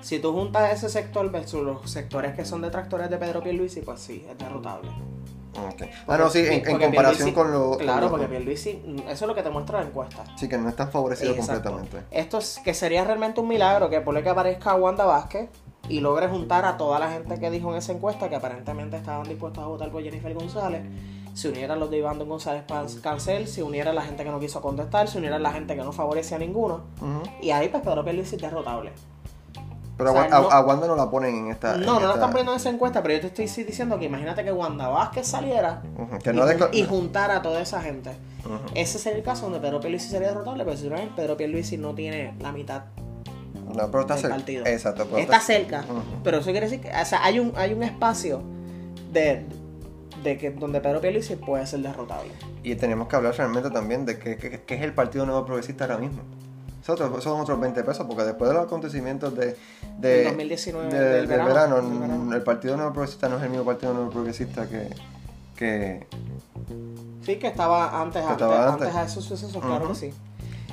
[0.02, 4.00] Si tú juntas ese sector versus los sectores que son detractores de Pedro Pierluisi, pues
[4.00, 4.89] sí, es derrotable.
[5.54, 5.84] Ok.
[6.08, 7.70] Ah, no, sí, en, comparación Pierluisi- con lo...
[7.72, 10.24] con Claro, lo- porque Pierluisi, eso es lo que te muestra la encuesta.
[10.38, 11.72] Sí, que no están favorecidos Exacto.
[11.72, 12.16] completamente.
[12.18, 15.50] Esto es que sería realmente un milagro que por lo que aparezca Wanda Vázquez
[15.88, 19.28] y logre juntar a toda la gente que dijo en esa encuesta que aparentemente estaban
[19.28, 20.84] dispuestos a votar por Jennifer González,
[21.34, 22.64] se unieran los de Iván González
[23.02, 25.92] Cancel, se uniera la gente que no quiso contestar, se uniera la gente que no
[25.92, 26.82] favorece a ninguno,
[27.42, 28.92] y ahí pues Pedro Pierluisi es derrotable.
[30.00, 31.76] Pero O sea, a, no- a Wanda no la ponen en esta.
[31.76, 34.00] en No, no la están poniendo en esa encuesta, pero yo te estoy sí diciendo
[34.00, 35.82] que imagínate que Wanda Vázquez saliera
[36.24, 38.12] Que y, no juntara a toda esa gente.
[38.74, 41.94] Ese sería el caso donde Pedro Pierluisi sería derrotable, pero si no Pedro Pierluisi no
[41.94, 42.84] tiene la mitad
[43.76, 44.36] No, pero está del cerca.
[44.38, 44.66] partido.
[44.66, 45.06] Exacto.
[45.06, 46.02] pero está cerca, Ujú.
[46.24, 48.42] pero eso quiere decir que o sea, hay un hay un espacio
[49.12, 49.46] de,
[50.24, 52.32] de que donde Pedro Pierluisi puede ser derrotable.
[52.64, 55.98] Y tenemos que hablar realmente también de qué qué es el Partido Nuevo Progresista ahora
[55.98, 56.22] mismo.
[56.88, 59.56] Otro- son otros 20 pesos, porque después de los acontecimientos de,
[60.00, 62.36] de, Del 2019, de- del del verano, verano, del verano.
[62.36, 64.89] el Partido Nuevo Progresista no es el mismo Partido Nuevo Progresista que,
[65.56, 66.08] que,
[67.26, 68.96] Sí, que estaba antes, Que antes, estaba antes antes.
[69.02, 70.13] a esos sucesos, claro que sí.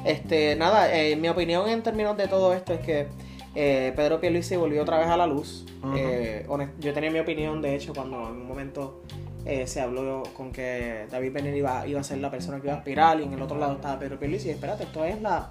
[0.05, 3.09] Este, nada, eh, mi opinión en términos de todo esto es que
[3.55, 5.67] eh, Pedro Pierluisi volvió otra vez a la luz.
[5.83, 5.95] Ujú.
[5.97, 9.03] Eh, honest- yo tenía mi opinión, de hecho, cuando en un momento
[9.45, 12.75] eh, se habló con que David Benner iba, iba a ser la persona que iba
[12.75, 14.49] a aspirar y en el otro lado estaba Pedro Pierluisi.
[14.49, 15.51] Y espérate, esto es la...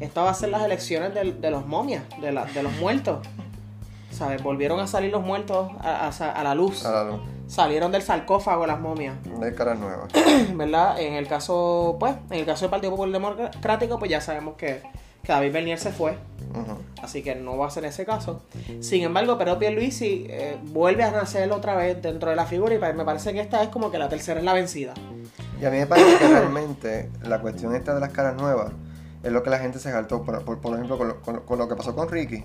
[0.00, 3.26] Esto va a ser las elecciones del- de, los momias, de, la- de los muertos.
[4.10, 4.42] ¿Sabes?
[4.42, 6.84] Volvieron a salir los muertos a, a- a la luz.
[6.84, 9.14] a la luz, Salieron del sarcófago las momias.
[9.40, 10.10] de caras nuevas.
[10.54, 11.00] ¿verdad?
[11.00, 14.82] En el caso, pues, en el caso del Partido Popular Democrático, pues ya sabemos que,
[15.22, 16.16] que David Bernier se fue,
[17.02, 18.42] así que no va a ser ese caso.
[18.80, 22.78] Sin embargo, Pedro Pierluisi eh, vuelve a nacer otra vez dentro de la figura y
[22.78, 24.94] me parece que esta es como que la tercera es la vencida.
[25.60, 28.72] Y a mí me parece que realmente la cuestión esta de las caras nuevas
[29.22, 30.22] es lo que la gente se saltó.
[30.22, 32.44] Por, por, por ejemplo, con lo, con lo- con lo que pasó con Ricky.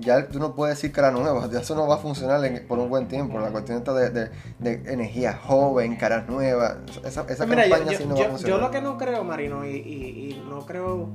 [0.00, 2.78] Ya tú no puedes decir cara nueva, ya eso no va a funcionar en- por
[2.78, 3.38] un buen tiempo.
[3.40, 7.70] La cuestión esta de, de, de energía joven, caras nuevas, esa, esa Pues mira, yo,
[7.74, 8.60] campaña yo- sí no yo- va a yo funcionar.
[8.60, 11.08] lo que no creo, Marino, y, y- y no creo,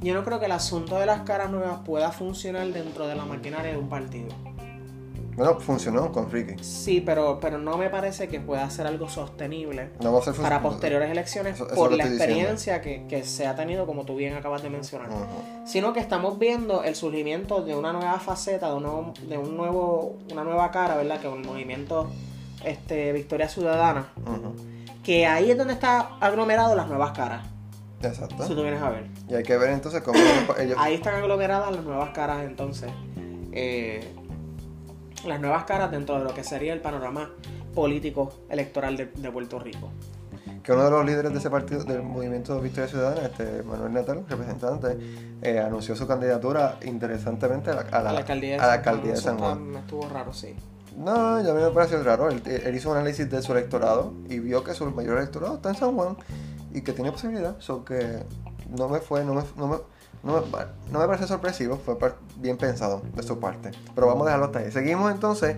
[0.00, 3.24] yo no creo que el asunto de las caras nuevas pueda funcionar dentro de la
[3.24, 4.28] maquinaria de un partido.
[5.36, 6.62] Bueno, funcionó con Ricky.
[6.64, 10.32] Sí, pero, pero no me parece que pueda ser algo sostenible No va a ser
[10.32, 14.04] fun- para posteriores elecciones Eso- eso por la experiencia que, que se ha tenido, como
[14.06, 15.08] tú bien acabas de mencionar.
[15.66, 19.56] Sino que estamos viendo el surgimiento de una nueva faceta, de, un nuevo- de un
[19.58, 21.20] nuevo, una nueva cara, ¿verdad?
[21.20, 22.10] Que es el movimiento
[22.64, 24.08] este, Victoria Ciudadana.
[25.04, 27.46] Que ahí es donde está aglomerado las nuevas caras,
[28.02, 28.42] Exacto.
[28.46, 29.06] si tú vienes a ver.
[29.28, 30.56] Y hay que ver entonces cómo ellos...
[30.58, 32.90] ellos- Ahí están aglomeradas las nuevas caras entonces.
[33.52, 34.14] Eh,
[35.24, 37.30] las nuevas caras dentro de lo que sería el panorama
[37.74, 39.90] político electoral de, de Puerto Rico.
[40.62, 44.24] que uno de los líderes de ese partido, del movimiento Victoria Ciudadana, este Manuel Natal,
[44.28, 44.98] representante,
[45.42, 48.72] eh, anunció su candidatura interesantemente a la, a la- a la alcaldía de a la
[48.74, 49.62] alcaldía de San Juan.
[49.70, 50.54] me estuvo raro, sí.
[50.96, 52.28] No, ya a mí me pareció raro.
[52.30, 55.68] Él, él hizo un análisis de su electorado y vio que su mayor electorado está
[55.68, 56.16] en San Juan
[56.72, 57.54] y que tiene posibilidad.
[57.60, 58.24] So que
[58.70, 59.76] no me fue, no me, no me,
[60.26, 61.96] no me, parece sorpresivo, fue
[62.36, 63.70] bien pensado de su parte.
[63.94, 64.72] Pero vamos a dejarlo hasta ahí.
[64.72, 65.56] Seguimos entonces.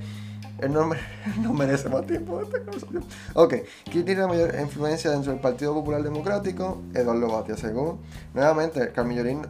[0.61, 1.00] Él no, mere-
[1.40, 3.04] no merece más tiempo de esta conversación.
[3.35, 3.54] Ok,
[3.90, 6.83] ¿quién tiene la mayor influencia dentro del Partido Popular Democrático?
[6.94, 8.00] Eduardo Batia, según.
[8.35, 9.42] Nuevamente, Carmillorín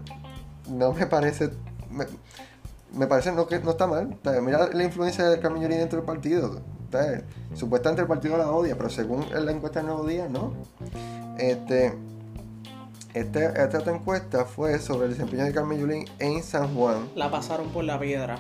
[0.69, 1.51] no me parece.
[2.93, 4.17] Me, parece no que no está mal.
[4.43, 6.61] Mira la influencia de Carmen Yulín dentro del partido.
[7.55, 10.55] Supuestamente el partido la odia, pero según la encuesta del Nuevo Día, no.
[11.39, 11.95] Este,
[13.15, 17.09] esta otra encuesta fue sobre el desempeño de Carmen Yulín en San Juan.
[17.15, 18.39] La pasaron por la piedra.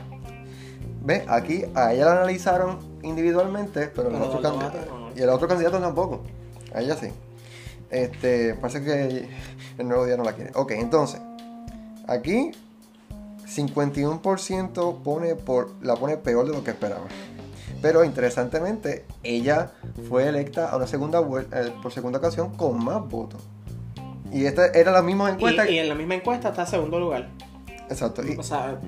[1.03, 5.11] Ve, aquí a ella la analizaron individualmente, pero, el Pero otro Batia no, ¿no?
[5.17, 6.23] y el otro candidato tampoco.
[6.75, 7.09] A ella sí.
[7.91, 9.29] Este, parece que
[9.79, 10.51] el nuevo día no la quiere.
[10.55, 11.21] Ok, entonces,
[12.07, 12.53] aquí
[13.47, 17.07] 51% pone por, la pone peor de lo que esperaba.
[17.81, 19.71] Pero interesantemente, ella
[20.09, 23.41] fue electa a una segunda vuelta, eh, por segunda ocasión con más votos.
[24.33, 25.69] Y esta era la misma encuesta.
[25.69, 27.29] Y, y en la misma encuesta está en segundo lugar.
[27.89, 28.23] Exacto.
[28.27, 28.79] y- O sea,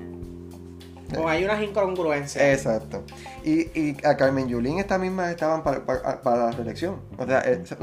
[1.19, 2.43] o hay unas incongruencias.
[2.43, 3.03] Exacto.
[3.43, 7.01] Y, y a Carmen Yulín estas mismas estaban para, para- para la reelección.
[7.17, 7.77] O sea, eh, se-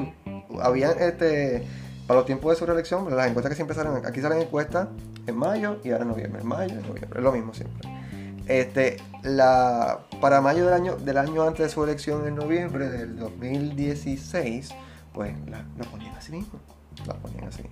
[0.62, 1.66] habían este
[2.06, 4.88] para los tiempos de su reelección, las encuestas que siempre salen, aquí salen encuestas
[5.26, 7.86] en mayo y ahora en noviembre, en mayo y en noviembre, es lo mismo siempre.
[8.46, 13.18] Este, la, para mayo del año, del año antes de su elección en noviembre del
[13.18, 14.70] 2016,
[15.12, 16.58] pues la, la ponían así mismo.
[17.06, 17.62] La ponían así.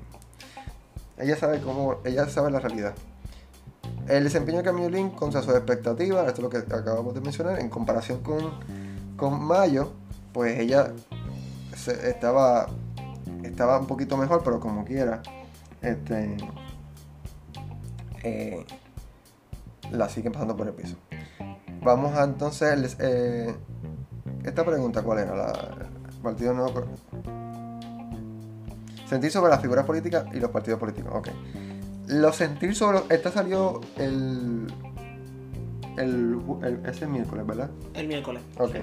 [1.18, 2.94] Ella sabe cómo, ella sabe la realidad.
[4.08, 7.68] El desempeño de Camillolín contra sus expectativas, esto es lo que acabamos de mencionar, en
[7.68, 8.52] comparación con,
[9.16, 9.92] con Mayo,
[10.32, 10.92] pues ella
[12.04, 12.68] estaba,
[13.42, 15.22] estaba un poquito mejor, pero como quiera,
[15.82, 16.36] este,
[18.22, 18.64] eh,
[19.90, 20.96] la siguen pasando por el piso.
[21.82, 23.54] Vamos a entonces, eh,
[24.44, 25.34] esta pregunta, ¿cuál era?
[25.34, 25.52] La,
[26.22, 26.84] Partido Nuevo...
[29.08, 31.28] Sentir sobre las figuras políticas y los partidos políticos, ok.
[32.08, 33.00] Los sentir sobre...
[33.08, 34.66] Esta salió el...
[35.96, 37.70] el, el ese miércoles, ¿verdad?
[37.94, 38.42] El miércoles.
[38.58, 38.76] Ok.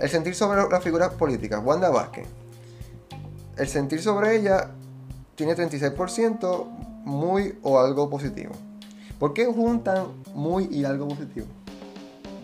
[0.00, 1.60] El sentir sobre las figuras políticas.
[1.64, 2.26] Wanda Vázquez.
[3.56, 4.70] El sentir sobre ella
[5.34, 6.66] tiene 36%
[7.04, 8.52] muy o algo positivo.
[9.18, 11.46] ¿Por qué juntan muy y algo positivo?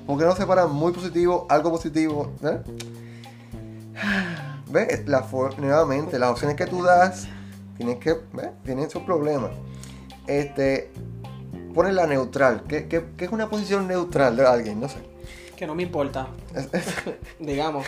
[0.06, 2.32] ¿Por qué no separan muy positivo, algo positivo?
[2.42, 2.60] ¿Eh?
[4.74, 5.06] ¿Ves?
[5.06, 5.24] La
[5.56, 7.28] nuevamente, las opciones que tú das
[7.76, 8.48] tienes que, ¿ves?
[8.64, 9.52] Tienen sus problemas.
[10.26, 10.90] Este,
[11.72, 12.64] ponen la neutral.
[12.68, 14.80] ¿Qué, qué, qué es una posición neutral de alguien?
[14.80, 14.96] No sé.
[15.56, 16.26] Que no me importa,
[17.38, 17.86] digamos.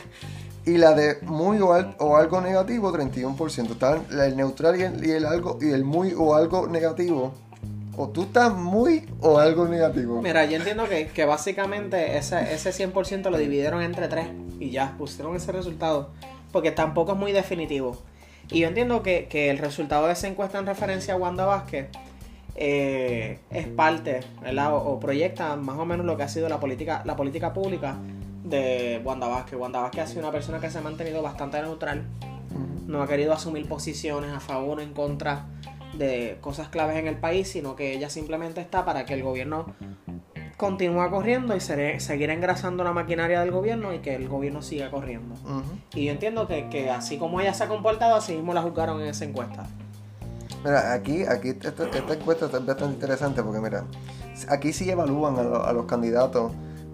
[0.65, 3.71] Y la de muy o, al- o algo negativo, 31%.
[3.73, 7.35] Está el neutral y el, y el algo y el muy o algo negativo.
[7.97, 10.23] O tú estás muy o algo negativo.
[10.23, 14.29] Mira, yo entiendo que, que básicamente ese, ese 100% lo dividieron entre tres
[14.61, 16.11] y ya pusieron ese resultado.
[16.53, 17.97] Porque tampoco es muy definitivo.
[18.51, 21.89] Y yo entiendo que, que el resultado de esa encuesta en referencia a Wanda Vázquez
[22.55, 24.75] eh, es parte, ¿verdad?
[24.75, 27.97] O, o proyecta más o menos lo que ha sido la política, la política pública
[28.45, 29.59] de Wanda Vázquez.
[29.59, 32.05] Wanda Vázquez ha sido una persona que se ha mantenido bastante neutral.
[32.87, 35.47] No ha querido asumir posiciones a favor o en contra
[35.99, 39.75] de cosas claves en el país, sino que ella simplemente está para que el gobierno
[40.57, 44.91] continúe corriendo y se- seguir engrasando la maquinaria del gobierno y que el gobierno siga
[44.91, 45.35] corriendo.
[45.95, 49.01] Y yo entiendo que, que así como ella se ha comportado, así mismo la juzgaron
[49.01, 49.67] en esa encuesta.
[50.65, 53.85] Mira, aquí, aquí esta, esta encuesta es bastante interesante porque, mira,
[54.49, 56.51] aquí sí evalúan a, lo- a los candidatos,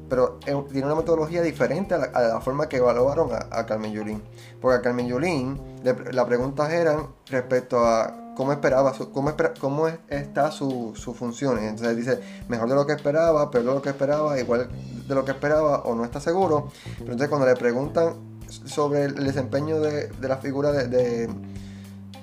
[0.08, 3.64] pero eh, tiene una metodología diferente a la, a la forma que evaluaron a, a
[3.64, 4.20] Carmen Yulín.
[4.60, 9.88] Porque a Carmen Yulín las preguntas eran respecto a cómo esperaba, su- cómo, espera- cómo
[9.88, 11.58] es- está su, su función.
[11.58, 14.68] Entonces dice, mejor de lo que esperaba, peor de lo que esperaba, igual
[15.06, 16.70] de lo que esperaba o no está seguro.
[16.98, 18.14] Pero entonces cuando le preguntan
[18.48, 21.28] sobre el desempeño de, de la figura de, de,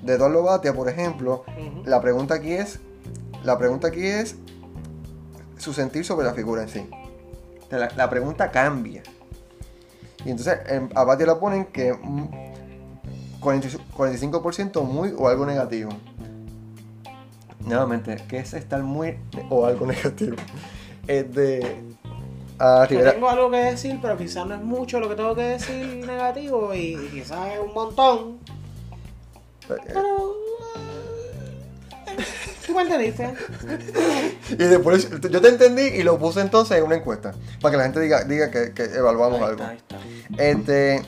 [0.04, 1.44] de Eduardo Batia, por ejemplo,
[1.86, 2.80] la pregunta aquí es,
[3.44, 4.36] la pregunta aquí es
[5.58, 6.90] su sentir sobre la figura en sí.
[7.70, 9.04] La, la pregunta cambia.
[10.26, 12.49] Y entonces en, a Batia la ponen que 40
[13.42, 15.92] 45% muy o algo negativo.
[17.60, 19.18] Nuevamente, ¿qué es estar muy
[19.50, 20.36] o algo negativo?
[21.08, 21.84] Es de...
[22.90, 26.06] Rivera, tengo algo que decir, pero quizás no es mucho lo que tengo que decir
[26.06, 28.38] negativo y quizás es un montón.
[29.66, 30.36] Pero...
[32.06, 32.24] eh,
[32.68, 33.34] ¿Tú me entendiste?
[34.52, 37.34] Y después yo te entendí y lo puse entonces en una encuesta.
[37.62, 39.64] Para que la gente diga, diga que, que evaluamos Ahí algo.
[39.64, 40.44] está, ahí está.
[40.44, 41.02] Este.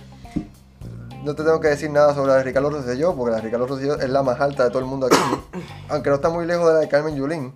[1.23, 3.67] No te tengo que decir nada sobre la de Ricardo Rosselló, porque la de Ricardo
[3.67, 5.15] Rosselló es la más alta de todo el mundo aquí.
[5.89, 7.53] aunque no está muy lejos de la de Carmen Yulín.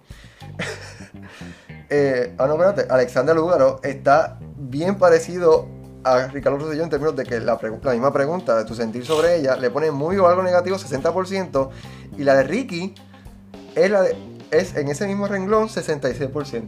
[1.89, 2.86] eh, ah, no, espérate.
[2.91, 5.67] Alexander Lugaro está bien parecido
[6.04, 7.58] a Ricardo Rosselló en términos de que la,
[7.91, 11.69] misma pregunta de tu sentir sobre ella le pone muy o algo negativo 60%.
[12.17, 12.93] Y la de Ricky
[13.73, 14.15] es, la de-
[14.51, 16.67] es en ese mismo renglón 66%.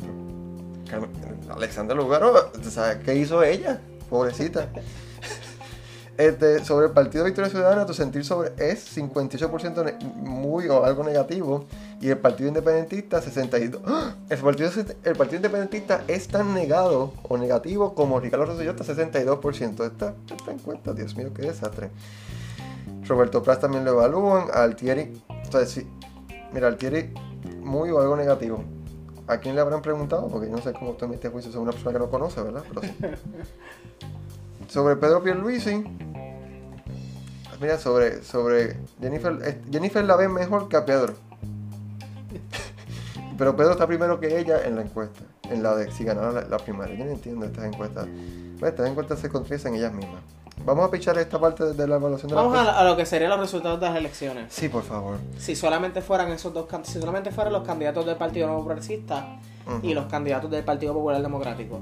[0.90, 1.12] Carmen-
[1.50, 3.80] Alexander Lugaro, ¿sabes qué hizo ella?
[4.10, 4.68] Pobrecita.
[6.18, 11.04] Este, sobre el Partido Victoria Ciudadana, tu sentir sobre es 58% ne- muy o algo
[11.04, 11.66] negativo.
[12.02, 13.82] Y el Partido Independentista, 62%.
[13.86, 14.16] ¡Ah!
[14.30, 14.70] El partido,
[15.04, 19.86] el partido Independentista es tan negado o negativo como Ricardo Rosselló, está 62%.
[19.86, 21.92] Esta, esta encuesta, Dios mío, qué desastre.
[23.08, 24.46] Roberto Pras también lo evalúan.
[24.54, 25.88] Altieri, entonces sí.
[26.52, 27.14] Mira, Altieri,
[27.62, 28.64] muy o algo negativo.
[29.28, 30.28] ¿A quién le habrán preguntado?
[30.30, 32.64] Porque yo no sé cómo usted emite juicio sobre una persona que no conoce, ¿verdad?
[32.70, 32.96] Pero sí.
[34.68, 35.84] Sobre Pedro Pierluisi,
[37.60, 41.14] mira, sobre, sobre Jennifer, eh, Jennifer la ve mejor que a Pedro.
[43.38, 46.42] Pero Pedro está primero que ella en la encuesta, en la de si ganara la,
[46.42, 46.98] la primaria.
[46.98, 48.08] Yo no entiendo estas encuestas.
[48.60, 50.22] Pues estas encuestas se contradicen ellas mismas.
[50.66, 53.06] Vamos a pichar esta parte de la evaluación de Vamos la a, a lo que
[53.06, 54.52] serían los resultados de las elecciones.
[54.52, 55.18] Sí, por favor.
[55.38, 59.38] Si solamente fueran esos dos si solamente fueran los candidatos del Partido Nuevo Progresista
[59.84, 61.80] y los candidatos del Partido Popular Democrático.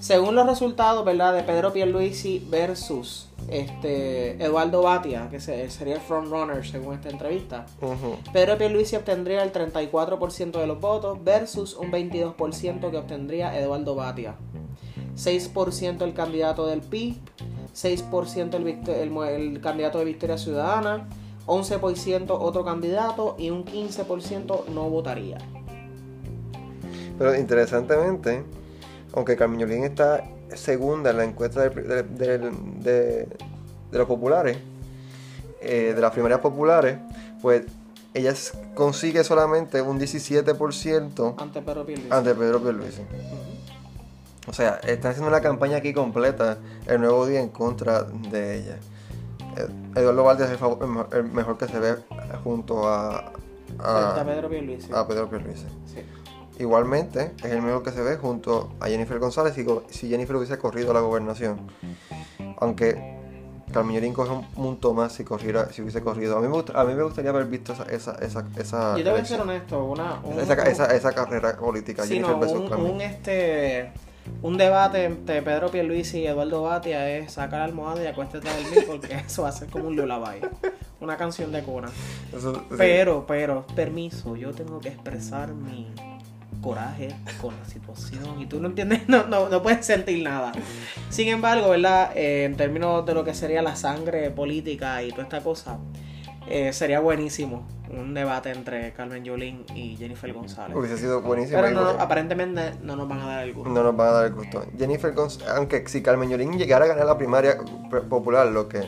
[0.00, 1.32] Según los resultados, ¿verdad?
[1.32, 7.64] De Pedro Pierluisi versus este Eduardo Batia, que se- sería el frontrunner según esta entrevista.
[8.32, 14.34] Pedro Pierluisi obtendría el 34% de los votos versus un 22% que obtendría Eduardo Batia.
[15.16, 17.14] 6% el candidato del PIB,
[17.74, 21.08] 6% el, el candidato de Victoria Ciudadana,
[21.46, 25.38] 11% otro candidato y un 15% no votaría.
[27.18, 28.42] Pero interesantemente,
[29.14, 30.24] aunque Carmiñolín está
[30.54, 33.26] segunda en la encuesta de, de- de- de-
[33.90, 34.58] de los populares,
[35.60, 36.98] eh, de las primarias populares,
[37.40, 37.62] pues
[38.12, 38.34] ella
[38.74, 42.12] consigue solamente un 17% Ante Pedro Pierluisi.
[42.12, 43.02] ante Pedro Pierluisi.
[44.46, 48.76] O sea, está haciendo una campaña aquí completa el nuevo día en contra de ella.
[49.56, 50.60] Eh, Eduardo Valdés es
[51.12, 51.94] el, mejor- que se ve
[52.42, 53.32] junto a,
[53.78, 54.90] a a, Pedro Pierluisi.
[54.92, 55.64] a Pedro Pierluisi.
[55.86, 56.00] Sí.
[56.58, 60.56] Igualmente, es el mejor que se ve junto a Jennifer González si, si Jennifer hubiese
[60.58, 61.58] corrido a la gobernación.
[62.58, 63.18] Aunque
[63.72, 66.38] Carmiñolín coge un punto más si corriera, si hubiese corrido.
[66.38, 69.02] A mí me, gust- a mí me gustaría haber visto esa, esa, esa, esa, Yo
[69.04, 72.04] te voy a ser honesto, una, un, esa, esa- esa carrera política.
[72.04, 72.90] Sí, Jennifer un, Carmen.
[72.92, 73.90] un, este
[74.42, 78.56] un debate entre Pedro Pierluisi y Eduardo Batia es sacar la almohada y acuéstate a
[78.56, 80.40] dormir porque eso va a ser como un lullaby,
[81.00, 81.88] una canción de cuna.
[82.32, 82.60] Eso- sí.
[82.78, 85.92] Pero, pero, permiso, yo tengo que expresar mi
[86.60, 90.52] coraje con la situación y tú no entiendes, no, no, no puedes sentir nada.
[91.10, 92.16] Sin embargo, ¿verdad?
[92.16, 95.78] Eh, en términos de lo que sería la sangre política y toda esta cosa,
[96.48, 100.76] eh, sería buenísimo un debate entre Carmen Yolín y Jennifer González.
[100.76, 101.60] Hubiese sido buenísimo.
[101.60, 103.70] Pero no, aparentemente no nos van a dar el gusto.
[103.70, 104.64] no nos van a dar el gusto.
[104.76, 107.58] Jennifer González, aunque si Carmen Yolín llegara a ganar la primaria
[108.08, 108.82] popular, lo que.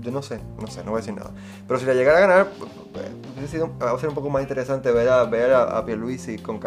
[0.00, 1.32] Yo no sé, no sé, no voy a decir nada.
[1.66, 2.48] Pero si la llegara a ganar,
[2.92, 3.04] pues,
[3.40, 6.38] hubiese sido, va a ser un poco más interesante ver a, ver a, a Pierluisi
[6.38, 6.58] con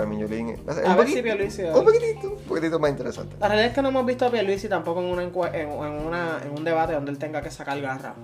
[0.74, 1.62] ser A ver poquit- si Pierluisi...
[1.64, 3.36] Un poquitito, un poquitito más interesante.
[3.40, 6.52] La realidad es que no hemos visto a Pierluisi tampoco en, una en, una, en
[6.58, 8.16] un debate donde él tenga que sacar garra.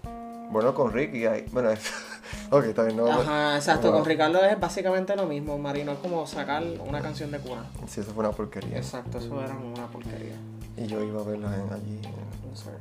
[0.52, 1.46] Bueno, con Ricky ahí.
[1.52, 1.92] Bueno, es-
[2.50, 2.98] ok, está bien.
[2.98, 3.88] No, Ajá, exacto.
[3.92, 5.92] no, Con Ricardo es básicamente lo mismo, Marino.
[5.92, 7.66] Es como sacar una canción de cuna.
[7.88, 8.78] Sí, eso fue una porquería.
[8.78, 10.36] Exacto, eso era una porquería.
[10.78, 12.00] Y yo iba a verla en- allí.
[12.04, 12.72] en- No sé.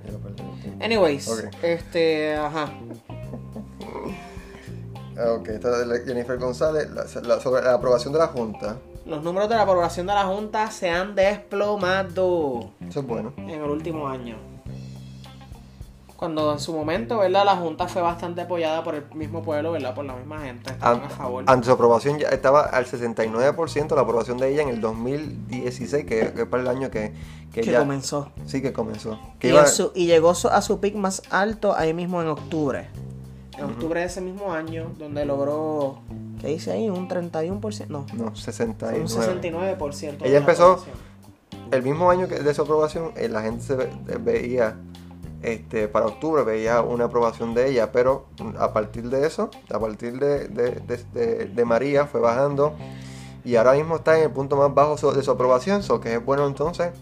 [0.82, 1.28] Anyways,
[1.62, 2.70] este, ajá.
[5.18, 8.76] Ah, Ok, esta es la- Jennifer González, la- la- sobre la aprobación de la Junta.
[9.06, 13.32] Los números de la aprobación de la Junta se han desplomado Eso es bueno.
[13.36, 14.36] en el último año.
[16.16, 17.44] Cuando en su momento, ¿verdad?
[17.44, 19.94] La Junta fue bastante apoyada por el mismo pueblo, ¿verdad?
[19.94, 20.70] Por la misma gente.
[20.72, 21.44] Estaban a favor.
[21.46, 26.32] ante su aprobación ya estaba al 69% la aprobación de ella en el 2016, que,
[26.32, 27.12] que es para el año que,
[27.52, 28.32] que, que ya- comenzó.
[28.46, 29.16] Sí, que comenzó.
[29.38, 32.28] Que Y, iba- en su- y llegó a su pic más alto ahí mismo en
[32.28, 32.88] octubre.
[33.58, 35.98] En octubre de ese mismo año, donde logró,
[36.40, 36.88] ¿qué dice ahí?
[36.88, 37.86] Un 31%.
[37.88, 39.00] No, No, 69.
[39.00, 40.22] un 69%.
[40.22, 40.84] de Ella la empezó-.
[41.70, 43.90] El mismo año que de su aprobación, eh, la gente se ve-
[44.20, 44.76] veía,
[45.42, 48.26] este, para octubre veía una aprobación de ella, pero
[48.58, 52.74] a partir de eso, a partir de, de, de- María, fue bajando
[53.44, 56.24] y ahora mismo está en el punto más bajo de su aprobación, so que es
[56.24, 56.92] bueno entonces.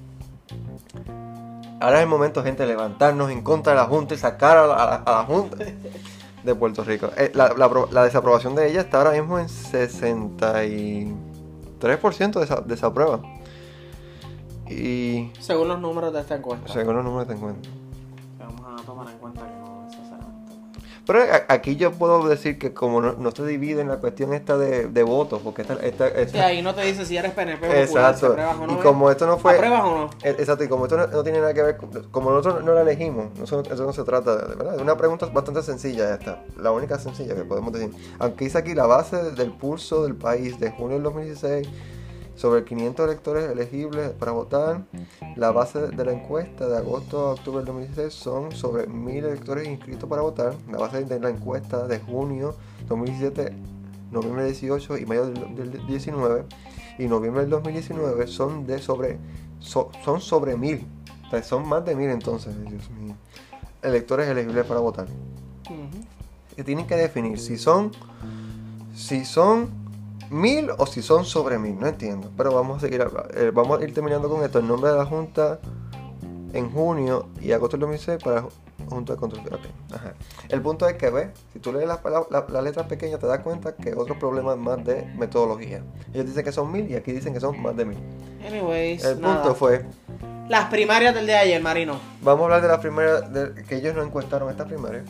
[1.81, 4.67] Ahora es el momento, gente, de levantarnos en contra de la Junta y sacar a
[4.67, 5.59] la, a la- a la Junta
[6.47, 7.11] de Puerto Rico.
[7.17, 12.61] Eh, la, la apro- la desaprobación de ella está ahora mismo en 63% de esa,
[12.63, 13.21] desaprueba.
[14.69, 16.73] Y Según los números de esta encuesta.
[16.73, 17.71] según los números que te encuentro.
[18.39, 19.56] Vamos a tomar en cuenta que.
[21.07, 24.35] Pero a- aquí yo puedo decir que como no, no se divide en la cuestión
[24.35, 27.33] esta de, de votos, porque esta, esta, esta- Sí, ahí no te dice si eres
[27.33, 28.63] PNP o popular, si exacto.
[28.63, 28.73] o no.
[28.73, 28.83] Y ¿eh?
[28.83, 30.11] como esto no fue ¿Apruebas o no?
[30.25, 32.75] Eh, Exacto, y como esto no, no tiene nada que ver, con- como nosotros no
[32.75, 34.75] la elegimos, no so- eso no se trata de, ¿verdad?
[34.75, 37.91] Es una pregunta bastante sencilla esta, la única sencilla que podemos decir.
[38.19, 41.69] Aunque dice aquí la base del pulso del país de junio del 2016,
[42.37, 44.85] sobre 500 electores elegibles para votar,
[45.37, 49.67] la base de la encuesta de agosto a octubre del 2016 son sobre 1000 electores
[49.67, 52.55] inscritos para votar, la base de la encuesta de junio
[52.89, 53.53] 2017,
[54.13, 56.45] noviembre 18 y mayo del, del 19
[56.99, 59.19] y noviembre del 2019 son de sobre
[59.59, 60.87] so- son sobre mil.
[61.27, 63.15] O sea, son más de mil entonces Dios mío
[63.83, 65.07] electores elegibles para votar.
[66.55, 67.93] Que tienen que definir si son
[68.95, 69.69] si son
[70.31, 73.85] mil o si son sobre mil no entiendo pero vamos a seguir eh, vamos a
[73.85, 75.59] ir terminando con esto el nombre de la junta
[76.53, 78.45] en junio y agosto del 2016 para
[78.89, 79.43] junto de control.
[79.93, 80.15] ajá.
[80.49, 83.27] El punto es que ve, si tú lees las la, la- las letras pequeñas te
[83.27, 85.83] das cuenta que otro problema es más de metodología.
[86.15, 87.99] Ellos dicen que son mil y aquí dicen que son más de mil.
[88.47, 89.43] Anyways, El nada.
[89.43, 89.85] punto fue,
[90.49, 91.99] Las primarias del día de ayer, Marino.
[92.23, 95.03] vamos a hablar de la primera, de, que ellos no encuestaron esta primaria.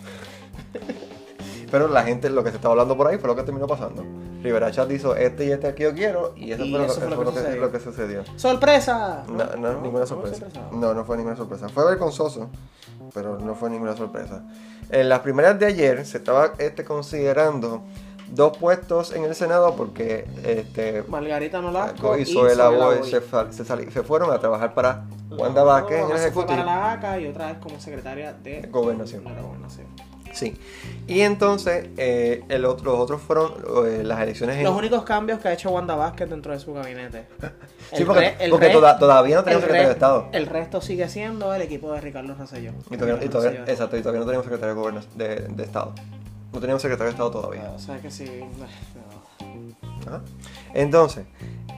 [1.71, 4.05] Pero la gente, lo que se estaba hablando por ahí fue lo que terminó pasando.
[4.43, 7.01] Rivera Chat hizo este y este que yo quiero y eso Y fue, lo, eso
[7.01, 7.61] fue lo que sucedió.
[7.61, 8.23] lo que sucedió.
[8.37, 9.25] ¡Sorpresa!
[9.29, 10.37] No, no, ninguna sorpresa.
[10.41, 10.69] sorpresa.
[10.73, 11.69] No, no fue ninguna sorpresa.
[11.69, 12.49] Fue vergonzoso,
[13.15, 14.43] pero no fue ninguna sorpresa.
[14.91, 17.83] En las primeras de ayer se estaba este, considerando
[18.31, 23.21] dos puestos en el Senado porque este, Margarita Nolasco y Zoela Boy se,
[23.53, 26.47] se se fueron a trabajar para Wanda Vázquez en el Una se fue Ejecutivo.
[26.47, 29.23] para la ACA y otra vez como secretaria de Gobernación.
[29.25, 29.87] la gobernación.
[30.37, 30.55] Sí.
[31.07, 33.53] Y entonces eh, el otro, los otros fueron
[33.87, 34.65] eh, las elecciones en...
[34.65, 37.27] Los únicos cambios que ha hecho Wanda Vázquez dentro de su gabinete.
[37.91, 40.29] Sí, El porque, re- el porque re- toda- todavía no tenemos secretario de Estado.
[40.33, 42.73] El resto sigue siendo el equipo de Ricardo Rosselló.
[42.91, 43.73] Y todavía, y todavía- Rosselló.
[43.73, 45.95] exacto, y todavía no tenemos secretario de, goberna- de, de Estado.
[46.53, 47.71] No tenemos secretario de Estado todavía.
[47.71, 48.29] O sea que sí.
[50.07, 50.21] Ajá.
[50.75, 51.27] Entonces,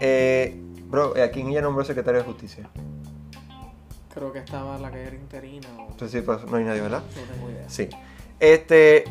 [0.00, 2.68] eh, bro, ¿a quién ella nombró secretario de Justicia?
[4.12, 7.02] Creo que estaba la que era interina o Entonces sí, pues no hay nadie, ¿verdad?
[7.02, 7.68] no tengo idea.
[7.68, 7.88] Sí.
[8.41, 9.05] Este,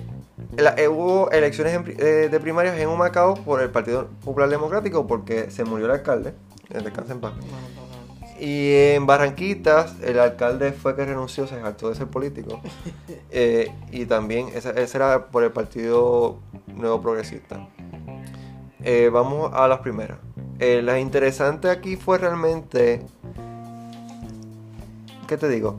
[0.56, 5.06] la- eh, hubo elecciones en eh, de primarias en Humacao por el Partido Popular Democrático
[5.08, 6.34] porque se murió el alcalde.
[6.70, 7.34] eh, Descansa en paz.
[8.40, 12.62] Y en Barranquitas, el alcalde fue que renunció, se hartó de ser político.
[13.30, 17.68] Eh, y también, ese, ese era por el Partido Nuevo Progresista.
[19.12, 20.18] Vamos a las primeras.
[20.60, 23.02] La interesante aquí fue realmente.
[25.28, 25.76] ¿Qué te digo?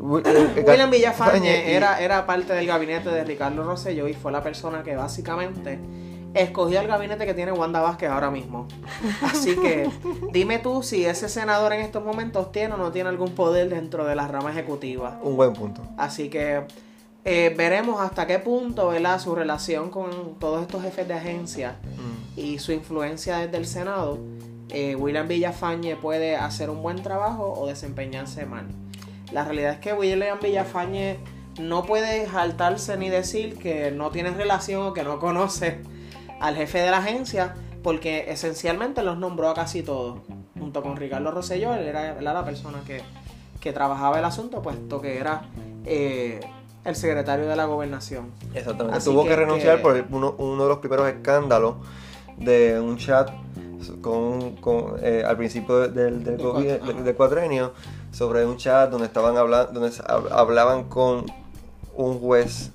[0.00, 4.32] Wi- eh, William Fañe Villafañe era, era parte del gabinete de Ricardo Rosselló y fue
[4.32, 5.78] la persona que básicamente
[6.32, 8.66] escogió el gabinete que tiene Wanda Vázquez ahora mismo.
[9.22, 9.90] Así que
[10.32, 14.04] dime tú si ese senador en estos momentos tiene o no tiene algún poder dentro
[14.06, 15.18] de la rama ejecutiva.
[15.22, 15.82] Un buen punto.
[15.98, 16.62] Así que
[17.24, 19.18] eh, veremos hasta qué punto ¿verdad?
[19.20, 22.38] su relación con todos estos jefes de agencia Mm.
[22.40, 24.18] y su influencia desde el Senado.
[24.70, 28.66] eh, William Villafañe puede hacer un buen trabajo o desempeñarse mal.
[29.32, 31.18] La realidad es que William Villafañe
[31.60, 35.80] no puede jaltarse ni decir que no tiene relación o que no conoce
[36.40, 40.18] al jefe de la agencia porque esencialmente los nombró a casi todos.
[40.58, 43.02] Junto con Ricardo Rosselló, él era, él era la persona que,
[43.60, 45.42] que trabajaba el asunto, puesto que era
[45.86, 46.40] eh,
[46.84, 48.30] el secretario de la gobernación.
[48.54, 48.98] Exactamente.
[48.98, 51.76] Así Tuvo que, que- renunciar que- por uno, uno de los primeros escándalos
[52.36, 53.30] de un chat
[54.02, 57.72] con, con, eh, al principio del, del, Del del cuatrenio
[58.12, 59.94] sobre un chat donde estaban hablando donde
[60.32, 61.26] hablaban con
[61.96, 62.70] un juez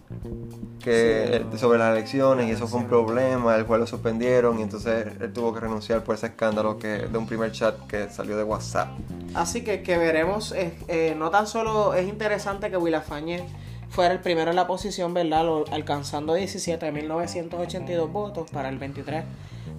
[0.84, 1.58] que Sí, eh, no.
[1.58, 5.34] sobre las elecciones y eso fue un problema el cual lo suspendieron y entonces él
[5.34, 8.90] tuvo que renunciar por ese escándalo que de un primer chat que salió de WhatsApp
[9.34, 13.44] Así que, que veremos, eh, eh, no tan solo es interesante que Villafañe
[13.90, 15.44] fuera el primero en la posición, ¿verdad?
[15.44, 19.24] Lo- alcanzando 17.982 votos para el 23,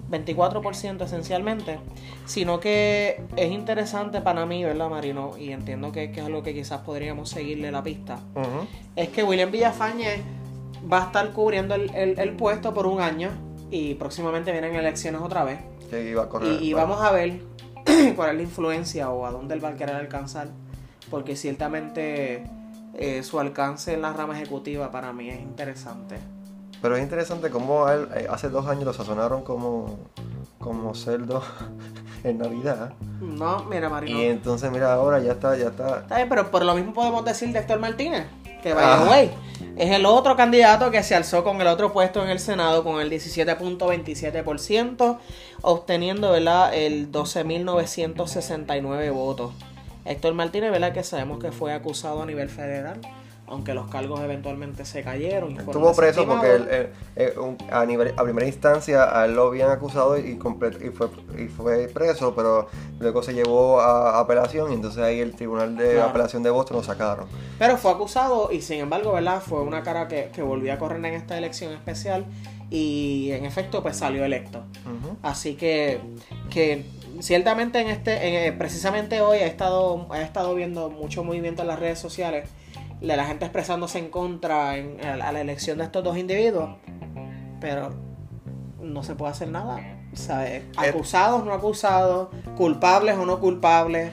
[0.09, 1.79] 24% esencialmente,
[2.25, 5.37] sino que es interesante para mí, ¿verdad, Marino?
[5.37, 8.19] Y entiendo que, que es algo que quizás podríamos seguirle la pista.
[8.95, 10.21] Es que William Villafañe
[10.91, 13.29] va a estar cubriendo el, el- el puesto por un año
[13.69, 15.59] y próximamente vienen elecciones otra vez.
[15.89, 17.41] que iba a correr Y, vamos a ver
[18.15, 20.47] cuál es la influencia o a dónde él va a querer alcanzar.
[21.09, 22.43] Porque ciertamente
[22.93, 26.17] eh, su alcance en la rama ejecutiva para mí es interesante.
[26.81, 29.97] Pero es interesante cómo a él, eh, hace dos años lo sazonaron como,
[30.59, 31.41] como cerdo
[32.23, 32.93] en Navidad.
[33.19, 34.19] No, mira, Marino.
[34.19, 35.99] Y entonces, mira, ahora ya está, ya está.
[35.99, 38.25] Está bien, pero por lo mismo podemos decir de Héctor Martínez.
[38.61, 39.31] Que the way,
[39.77, 42.99] es el otro candidato que se alzó con el otro puesto en el Senado con
[42.99, 45.19] el 17.27%,
[45.61, 46.73] obteniendo ¿verdad?
[46.73, 49.53] el 12.969 votos.
[50.05, 50.93] Héctor Martínez, ¿verdad?
[50.93, 52.99] Que sabemos que fue acusado a nivel federal,
[53.47, 55.51] aunque los cargos eventualmente se cayeron.
[55.51, 56.67] y Estuvo preso porque él,
[57.15, 57.33] eh,
[57.71, 62.35] a, nivel, a primera instancia a él lo habían acusado y, fue, y fue preso,
[62.35, 62.67] pero
[62.99, 66.09] luego se llevó a apelación y entonces ahí el tribunal de Claro.
[66.09, 67.27] apelación de Boston lo sacaron.
[67.57, 69.41] Pero fue acusado y sin embargo, ¿verdad?
[69.41, 72.25] Fue una cara que, que volvió a correr en esta elección especial
[72.69, 74.63] y en efecto pues salió electo.
[75.23, 76.01] Así que,
[76.49, 76.85] que
[77.21, 81.69] ciertamente en este, en, eh, precisamente hoy he estado, he estado viendo mucho movimiento en
[81.69, 82.49] las redes sociales
[83.01, 86.17] de la gente expresándose en contra en- a, la- a la elección de estos dos
[86.17, 86.69] individuos,
[87.59, 87.89] pero
[88.81, 89.79] no se puede hacer nada.
[90.13, 90.63] ¿sabes?
[90.77, 94.11] Acusados, no acusados, culpables o no culpables,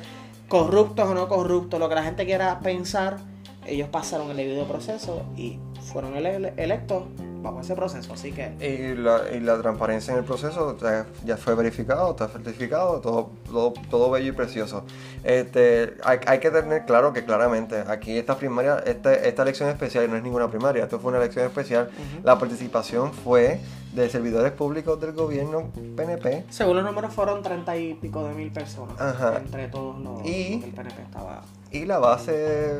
[0.48, 3.16] corruptos o no corruptos, lo que la gente quiera pensar,
[3.64, 7.04] ellos pasaron el debido proceso y fueron ele- electos
[7.44, 8.12] bajo ese proceso.
[8.12, 8.52] Así que.
[8.60, 13.30] Y la, y la transparencia en el proceso ya, ya fue verificado, está certificado, todo,
[13.46, 14.84] todo, todo bello y precioso.
[15.22, 20.10] Este, hay, hay que tener claro que claramente aquí esta primaria, esta, esta elección especial
[20.10, 21.90] no es ninguna primaria, esto fue una elección especial.
[21.92, 22.26] Ujú.
[22.26, 23.60] La participación fue
[23.92, 26.46] de servidores públicos del gobierno PNP.
[26.50, 29.00] Según los números fueron treinta y pico de mil personas.
[29.00, 29.36] Ajá.
[29.38, 30.24] Entre todos los.
[30.26, 31.42] Y- El PNP estaba.
[31.74, 32.70] Y la base,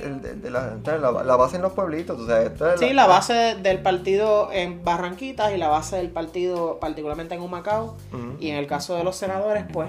[0.00, 3.06] el- de, de la, la, la base en los pueblitos, o sea, es Sí, la
[3.06, 7.96] base del partido en Barranquitas y la base del partido particularmente en Humacao.
[8.40, 9.88] Y en el caso de los senadores, pues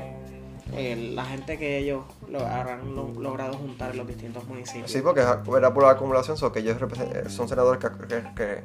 [0.76, 4.92] el- la gente que ellos lo habrán lo- logrado juntar en los distintos municipios.
[4.92, 8.64] Sí, porque era por la acumulación, so que ellos represen- son senadores que, que, que,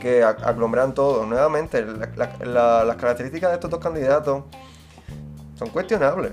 [0.00, 1.24] que ag- aglomeran todo.
[1.24, 4.44] Nuevamente, la- la- la- las características de estos dos candidatos
[5.58, 6.32] son cuestionables.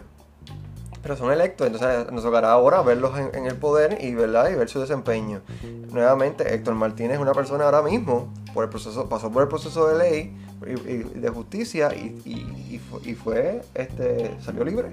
[1.05, 4.49] Pero son electos, entonces nos tocará ahora verlos en, en el poder y, ¿verdad?
[4.49, 5.41] y ver su desempeño.
[5.91, 9.87] Nuevamente, Héctor Martínez es una persona ahora mismo, por el proceso, pasó por el proceso
[9.87, 10.35] de ley
[10.65, 14.87] y, y de justicia y, y- y fu- y fue, este, salió libre.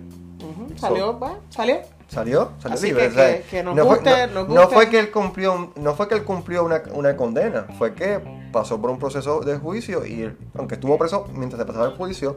[0.77, 1.77] Salió, bueno, salió.
[2.09, 3.05] Salió, salió Así libre.
[3.05, 5.73] que- o sea, que- que nos no, fue, no- nos no fue que él cumplió,
[5.77, 8.21] no fue que él cumplió una, una condena, fue que
[8.53, 11.93] pasó por un proceso de juicio y él, aunque estuvo preso mientras se pasaba el
[11.97, 12.37] juicio,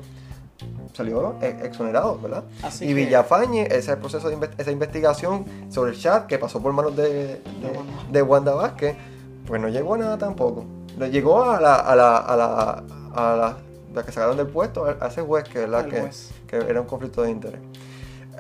[0.94, 2.44] salió e- exonerado, ¿verdad?
[2.64, 6.72] Así y Villafañe, ese proceso de inve- esa investigación sobre el chat que pasó por
[6.74, 7.42] manos de, de,
[7.76, 7.94] Wanda.
[8.12, 8.96] de Wanda Vázquez,
[9.48, 10.66] pues no llegó a nada tampoco.
[10.98, 12.84] Le llegó a la, a la, a la,
[13.14, 13.58] a la,
[13.94, 15.86] la que sacaron del puesto, a ese juez que, ¿verdad?
[15.88, 16.32] Que, juez.
[16.48, 17.60] que era un conflicto de interés.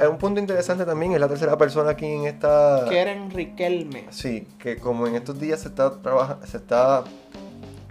[0.10, 2.84] Un punto interesante también es la tercera persona aquí en esta...
[2.90, 4.08] Keren Riquelme.
[4.10, 7.04] Sí, que como en estos días se está trabaja- se está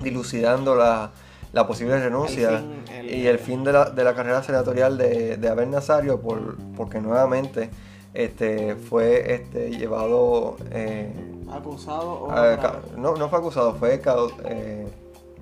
[0.01, 1.11] dilucidando la,
[1.55, 5.37] la posible renuncia fin, el- y el fin de la, de la carrera senatorial de,
[5.37, 7.71] de Abel Nazario por, porque nuevamente
[8.13, 11.13] este fue este llevado eh,
[11.51, 12.31] Acusado o.
[12.31, 14.01] a- no, no fue acusado, fue
[14.45, 14.87] eh,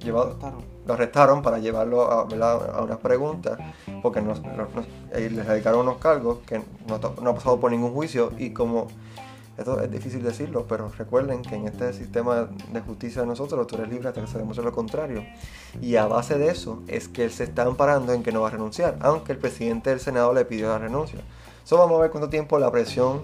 [0.04, 0.60] llevado Arrestaron.
[0.86, 3.58] lo arrestaron para llevarlo a, a unas preguntas
[4.02, 6.58] porque nos, nos- nos- les dedicaron unos cargos que
[6.88, 8.88] no, no ha pasado por ningún juicio y como
[9.58, 13.76] esto es difícil decirlo, pero recuerden que en este sistema de justicia de nosotros tú
[13.76, 15.24] eres libre hasta que se demuestre lo contrario.
[15.80, 18.48] Y a base de eso es que él se está amparando en que no va
[18.48, 21.20] a renunciar, aunque el presidente del Senado le pidió la renuncia.
[21.64, 23.22] Eso vamos a ver cuánto tiempo la presión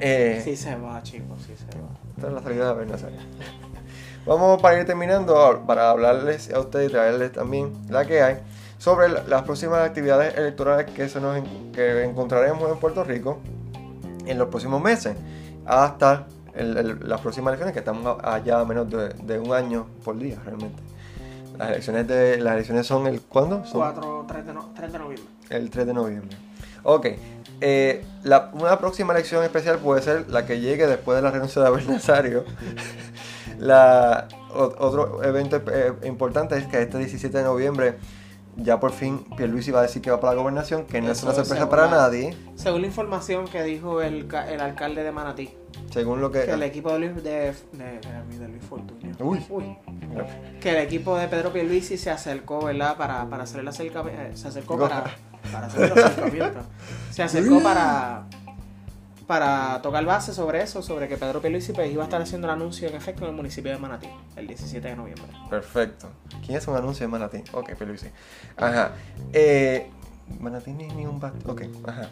[0.00, 1.88] Eh, Sí se va, chicos, sí se va.
[2.20, 3.18] tras la salida de Abel Nazario.
[4.26, 8.38] Vamos para ir terminando, para hablarles a ustedes y traerles también la que hay
[8.78, 11.40] sobre la- las próximas actividades electorales que, se nos,
[11.72, 13.38] que encontraremos en Puerto Rico
[14.26, 15.16] en los próximos meses,
[15.64, 16.26] hasta
[16.56, 20.18] el- el- las próximas elecciones, que estamos allá a menos de, de un año por
[20.18, 20.82] día realmente.
[21.58, 23.64] Las elecciones, de, las elecciones son el ¿cuándo?
[23.64, 25.28] Son 4, 3 de, no- 3 de noviembre.
[25.50, 26.36] el 3 de noviembre.
[26.82, 27.06] Ok,
[27.60, 31.62] eh, la- una próxima elección especial puede ser la que llegue después de la renuncia
[31.62, 32.44] de Abel Nazario.
[33.58, 37.98] la, o- otro evento eh, importante es que este 17 de noviembre
[38.56, 41.22] ya por fin Pierluisi va a decir que va para la gobernación, que no es
[41.22, 45.12] una sorpresa según para la- nadie, Según la información que dijo el, el alcalde de
[45.12, 45.50] Manatí,
[45.90, 46.44] según lo que...
[46.44, 49.12] que el equipo de Luis, de, de, Luis Fortuño.
[49.20, 49.44] Uy.
[50.60, 52.96] Que el equipo de Pedro Pierluisi se acercó, ¿verdad?
[52.96, 54.36] Para, para hacer el acercamiento.
[54.36, 55.04] Se acercó para,
[55.52, 56.60] para hacer el acercamiento.
[57.10, 58.26] Se acercó para,
[59.26, 62.52] para tocar base sobre eso, sobre que Pedro Pierluisi pues, iba a estar haciendo el
[62.52, 65.26] anuncio en efecto en el municipio de Manatí, el 17 de noviembre.
[65.50, 66.08] Perfecto.
[66.44, 67.42] ¿Quién es un anuncio de Manatí?
[67.52, 68.06] Ok, Pierluisi.
[68.56, 68.92] Ajá.
[69.32, 69.90] Eh,
[70.40, 71.20] Manatí ni, ni un...
[71.20, 72.08] bat- Ok, ajá.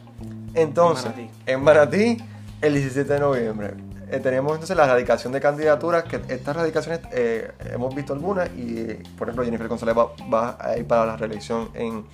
[0.55, 1.31] Entonces, Manatí.
[1.47, 2.17] en Manatí,
[2.61, 3.75] el 17 de noviembre,
[4.11, 8.85] eh, tenemos entonces la radicación de candidaturas, que estas radicaciones eh, hemos visto algunas y,
[9.17, 12.05] por ejemplo, Jennifer González va, va a ir para la reelección en,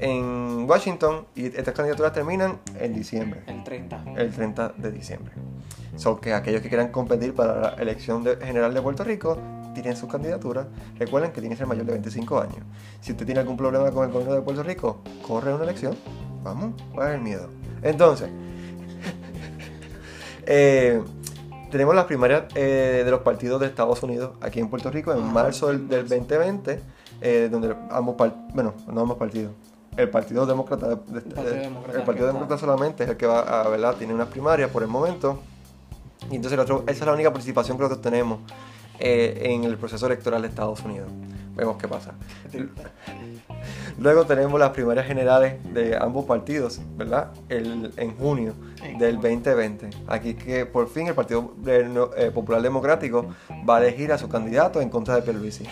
[0.00, 4.04] en Washington y estas candidaturas terminan en diciembre El 30.
[4.16, 5.32] el 30 de diciembre.
[5.96, 9.36] So que aquellos que quieran competir para la elección de- general de Puerto Rico
[9.74, 10.66] tienen sus candidaturas.
[10.98, 12.58] Recuerden que tiene que ser mayor de 25 años.
[13.00, 15.96] Si usted tiene algún problema con el gobierno de Puerto Rico, corre una elección.
[16.42, 17.48] Vamos, ¿cuál es el miedo?
[17.82, 18.30] Entonces,
[20.46, 21.02] eh,
[21.70, 25.18] tenemos las primarias eh, de los partidos de Estados Unidos aquí en Puerto Rico en
[25.18, 26.14] Ah, marzo del, del marzo.
[26.16, 26.80] 2020,
[27.20, 28.16] eh, donde ambos
[28.54, 29.52] bueno, no ambos partidos,
[29.96, 33.26] el Partido Demócrata, de- de- Partido de- Demócrata el Partido Demócrata solamente es el que
[33.26, 33.96] va a, ¿verdad?
[33.96, 35.40] Tiene unas primarias por el momento.
[36.30, 38.40] Y entonces el otro- esa es la única participación que nosotros tenemos
[38.98, 41.08] eh, en el proceso electoral de Estados Unidos.
[41.56, 42.12] Vemos qué pasa.
[43.98, 47.30] Luego tenemos las primarias generales de ambos partidos, ¿verdad?
[47.48, 48.54] El, en junio
[48.98, 49.30] del junio.
[49.40, 49.90] 2020.
[50.06, 53.26] Aquí que por fin el Partido eh, Popular Democrático
[53.68, 55.64] va a elegir a su candidato en contra de Pierluisi.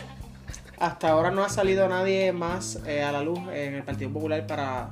[0.81, 4.47] Hasta ahora no ha salido nadie más eh, a la luz en el Partido Popular
[4.47, 4.91] para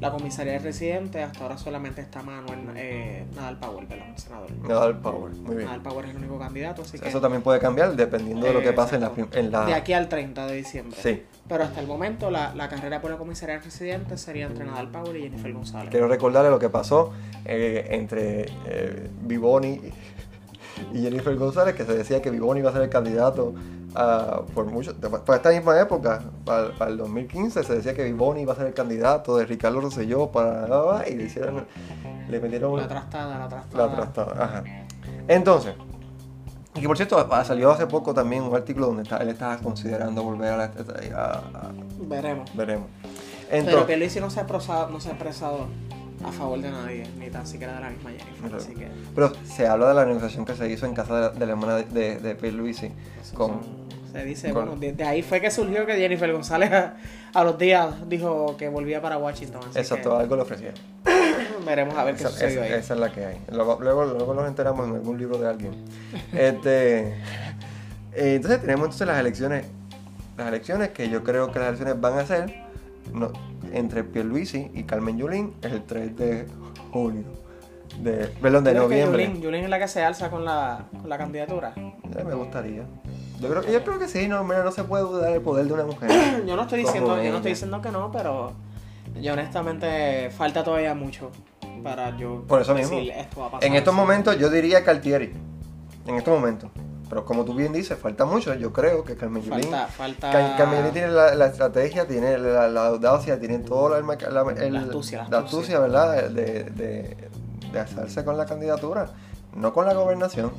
[0.00, 1.24] la comisaría de residentes.
[1.24, 4.06] Hasta ahora solamente está Manuel eh, Nadal Power, ¿verdad?
[4.10, 4.50] El senador.
[4.52, 5.66] Nadal Power, muy bien.
[5.66, 8.62] Nadal Power es el único candidato, así que Eso también puede cambiar dependiendo de lo
[8.62, 9.12] que pase en la...
[9.32, 10.98] En la de aquí al 30 de diciembre.
[11.00, 11.22] Sí.
[11.48, 14.88] Pero hasta el momento la, la carrera por la comisaría de residentes sería entre Nadal
[14.88, 15.90] Power y Jennifer González.
[15.90, 17.12] Quiero recordarle lo que pasó
[17.44, 19.80] eh, entre eh, Vivoni
[20.92, 23.54] y Jennifer González, que se decía que Vivoni iba a ser el candidato
[24.54, 24.92] por mucho,
[25.24, 28.66] para esta misma época, para, para el 2015, se decía que Vivoni iba a ser
[28.66, 31.64] el candidato de Ricardo Rosselló para y le hicieron,
[32.28, 33.86] le metieron La trastada, la trastada.
[33.86, 34.44] la trastada.
[34.44, 34.64] Ajá.
[35.28, 35.74] Entonces,
[36.74, 39.58] y que por cierto, ah, salió hace poco también un artículo donde está- él estaba
[39.58, 40.64] considerando volver a la.
[40.64, 42.50] a- a- Veremos.
[42.56, 42.88] veremos.
[43.48, 45.12] Pero Entonces, Pierluisi no se ha expresado, no se ha
[46.24, 48.34] a favor de nadie, ni tan siquiera de la misma Jennifer.
[48.40, 48.56] Claro.
[48.56, 51.28] Así que pero se habla de la negociación que se hizo en casa de la,
[51.30, 52.30] de la hermana de, de,
[53.20, 53.50] eso con.
[53.50, 56.94] son- se dice, con- bueno, de, de ahí fue que surgió que Jennifer González a,
[57.34, 59.60] a los días dijo que volvía para Washington.
[59.74, 60.78] Exacto, algo le ofrecieron.
[61.66, 62.80] veremos a ver qué Esa, sucedió esa- ahí.
[62.80, 63.40] esa es la que hay.
[63.52, 65.74] Luego, luego, luego nos enteramos en algún libro de alguien.
[66.32, 67.08] Este,
[68.12, 69.66] eh, entonces tenemos entonces las elecciones.
[70.36, 72.54] Las elecciones que yo creo que las elecciones van a ser
[73.12, 73.32] no,
[73.74, 76.46] entre Pierluisi y Carmen Yulín el 3 de
[76.92, 77.24] junio.
[78.00, 79.24] De, perdón, de ¿Crees que noviembre.
[79.26, 81.74] Yulín, Yulín es la que se alza con la, con la candidatura?
[81.76, 82.82] Ya me gustaría.
[83.40, 85.72] Yo creo, yo creo que sí, no, mira, no se puede dudar el poder de
[85.74, 86.10] una mujer.
[86.46, 88.52] Yo no estoy diciendo, yo no estoy diciendo que no, pero
[89.20, 91.30] yo honestamente falta todavía mucho
[91.82, 92.96] para yo Por eso mismo.
[92.96, 93.68] decir esto va a pasar.
[93.68, 95.32] En estos momentos yo diría Cartieri.
[96.06, 96.70] En estos momentos.
[97.14, 98.52] Pero como tú bien dices, falta mucho.
[98.54, 99.70] Yo creo que Carmen Yulín.
[99.70, 104.52] falta, falta Carmen tiene la, la estrategia, tiene la, la audacia, tiene toda la, la,
[104.64, 105.78] el- astucia, la astucia.
[105.78, 106.28] ¿verdad?
[106.30, 107.16] De, de,
[107.72, 109.10] de alzarse con la candidatura.
[109.54, 110.50] No con la gobernación.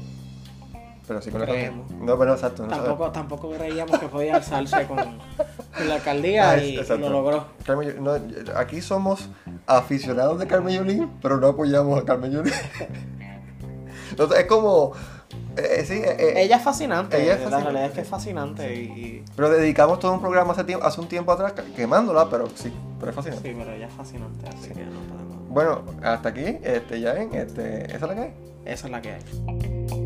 [1.05, 1.91] Pero sí con la Creemos.
[1.91, 2.63] No, pero exacto.
[2.65, 7.09] no tampoco, tampoco creíamos que podía alzarse con, con la alcaldía Ah, y, y lo
[7.09, 7.47] logró.
[7.65, 8.13] Carmen no,
[8.55, 9.27] aquí somos
[9.67, 12.53] aficionados de Carmen Yulín, pero no apoyamos a Carmen Yulín.
[14.11, 14.93] Entonces, es como.
[15.57, 18.75] Eh, sí, eh, eh, Ella es fascinante, ella es la realidad es que es fascinante
[18.75, 22.73] y, Pero dedicamos todo un programa hace, tiempo, hace un tiempo atrás quemándola, pero sí,
[22.99, 23.49] pero es fascinante.
[23.49, 25.49] sí, pero ella es fascinante, así que no podemos.
[25.49, 28.33] Bueno, hasta aquí, este, ya ven, este, esa es la que hay.
[28.65, 30.04] Esa es la que hay.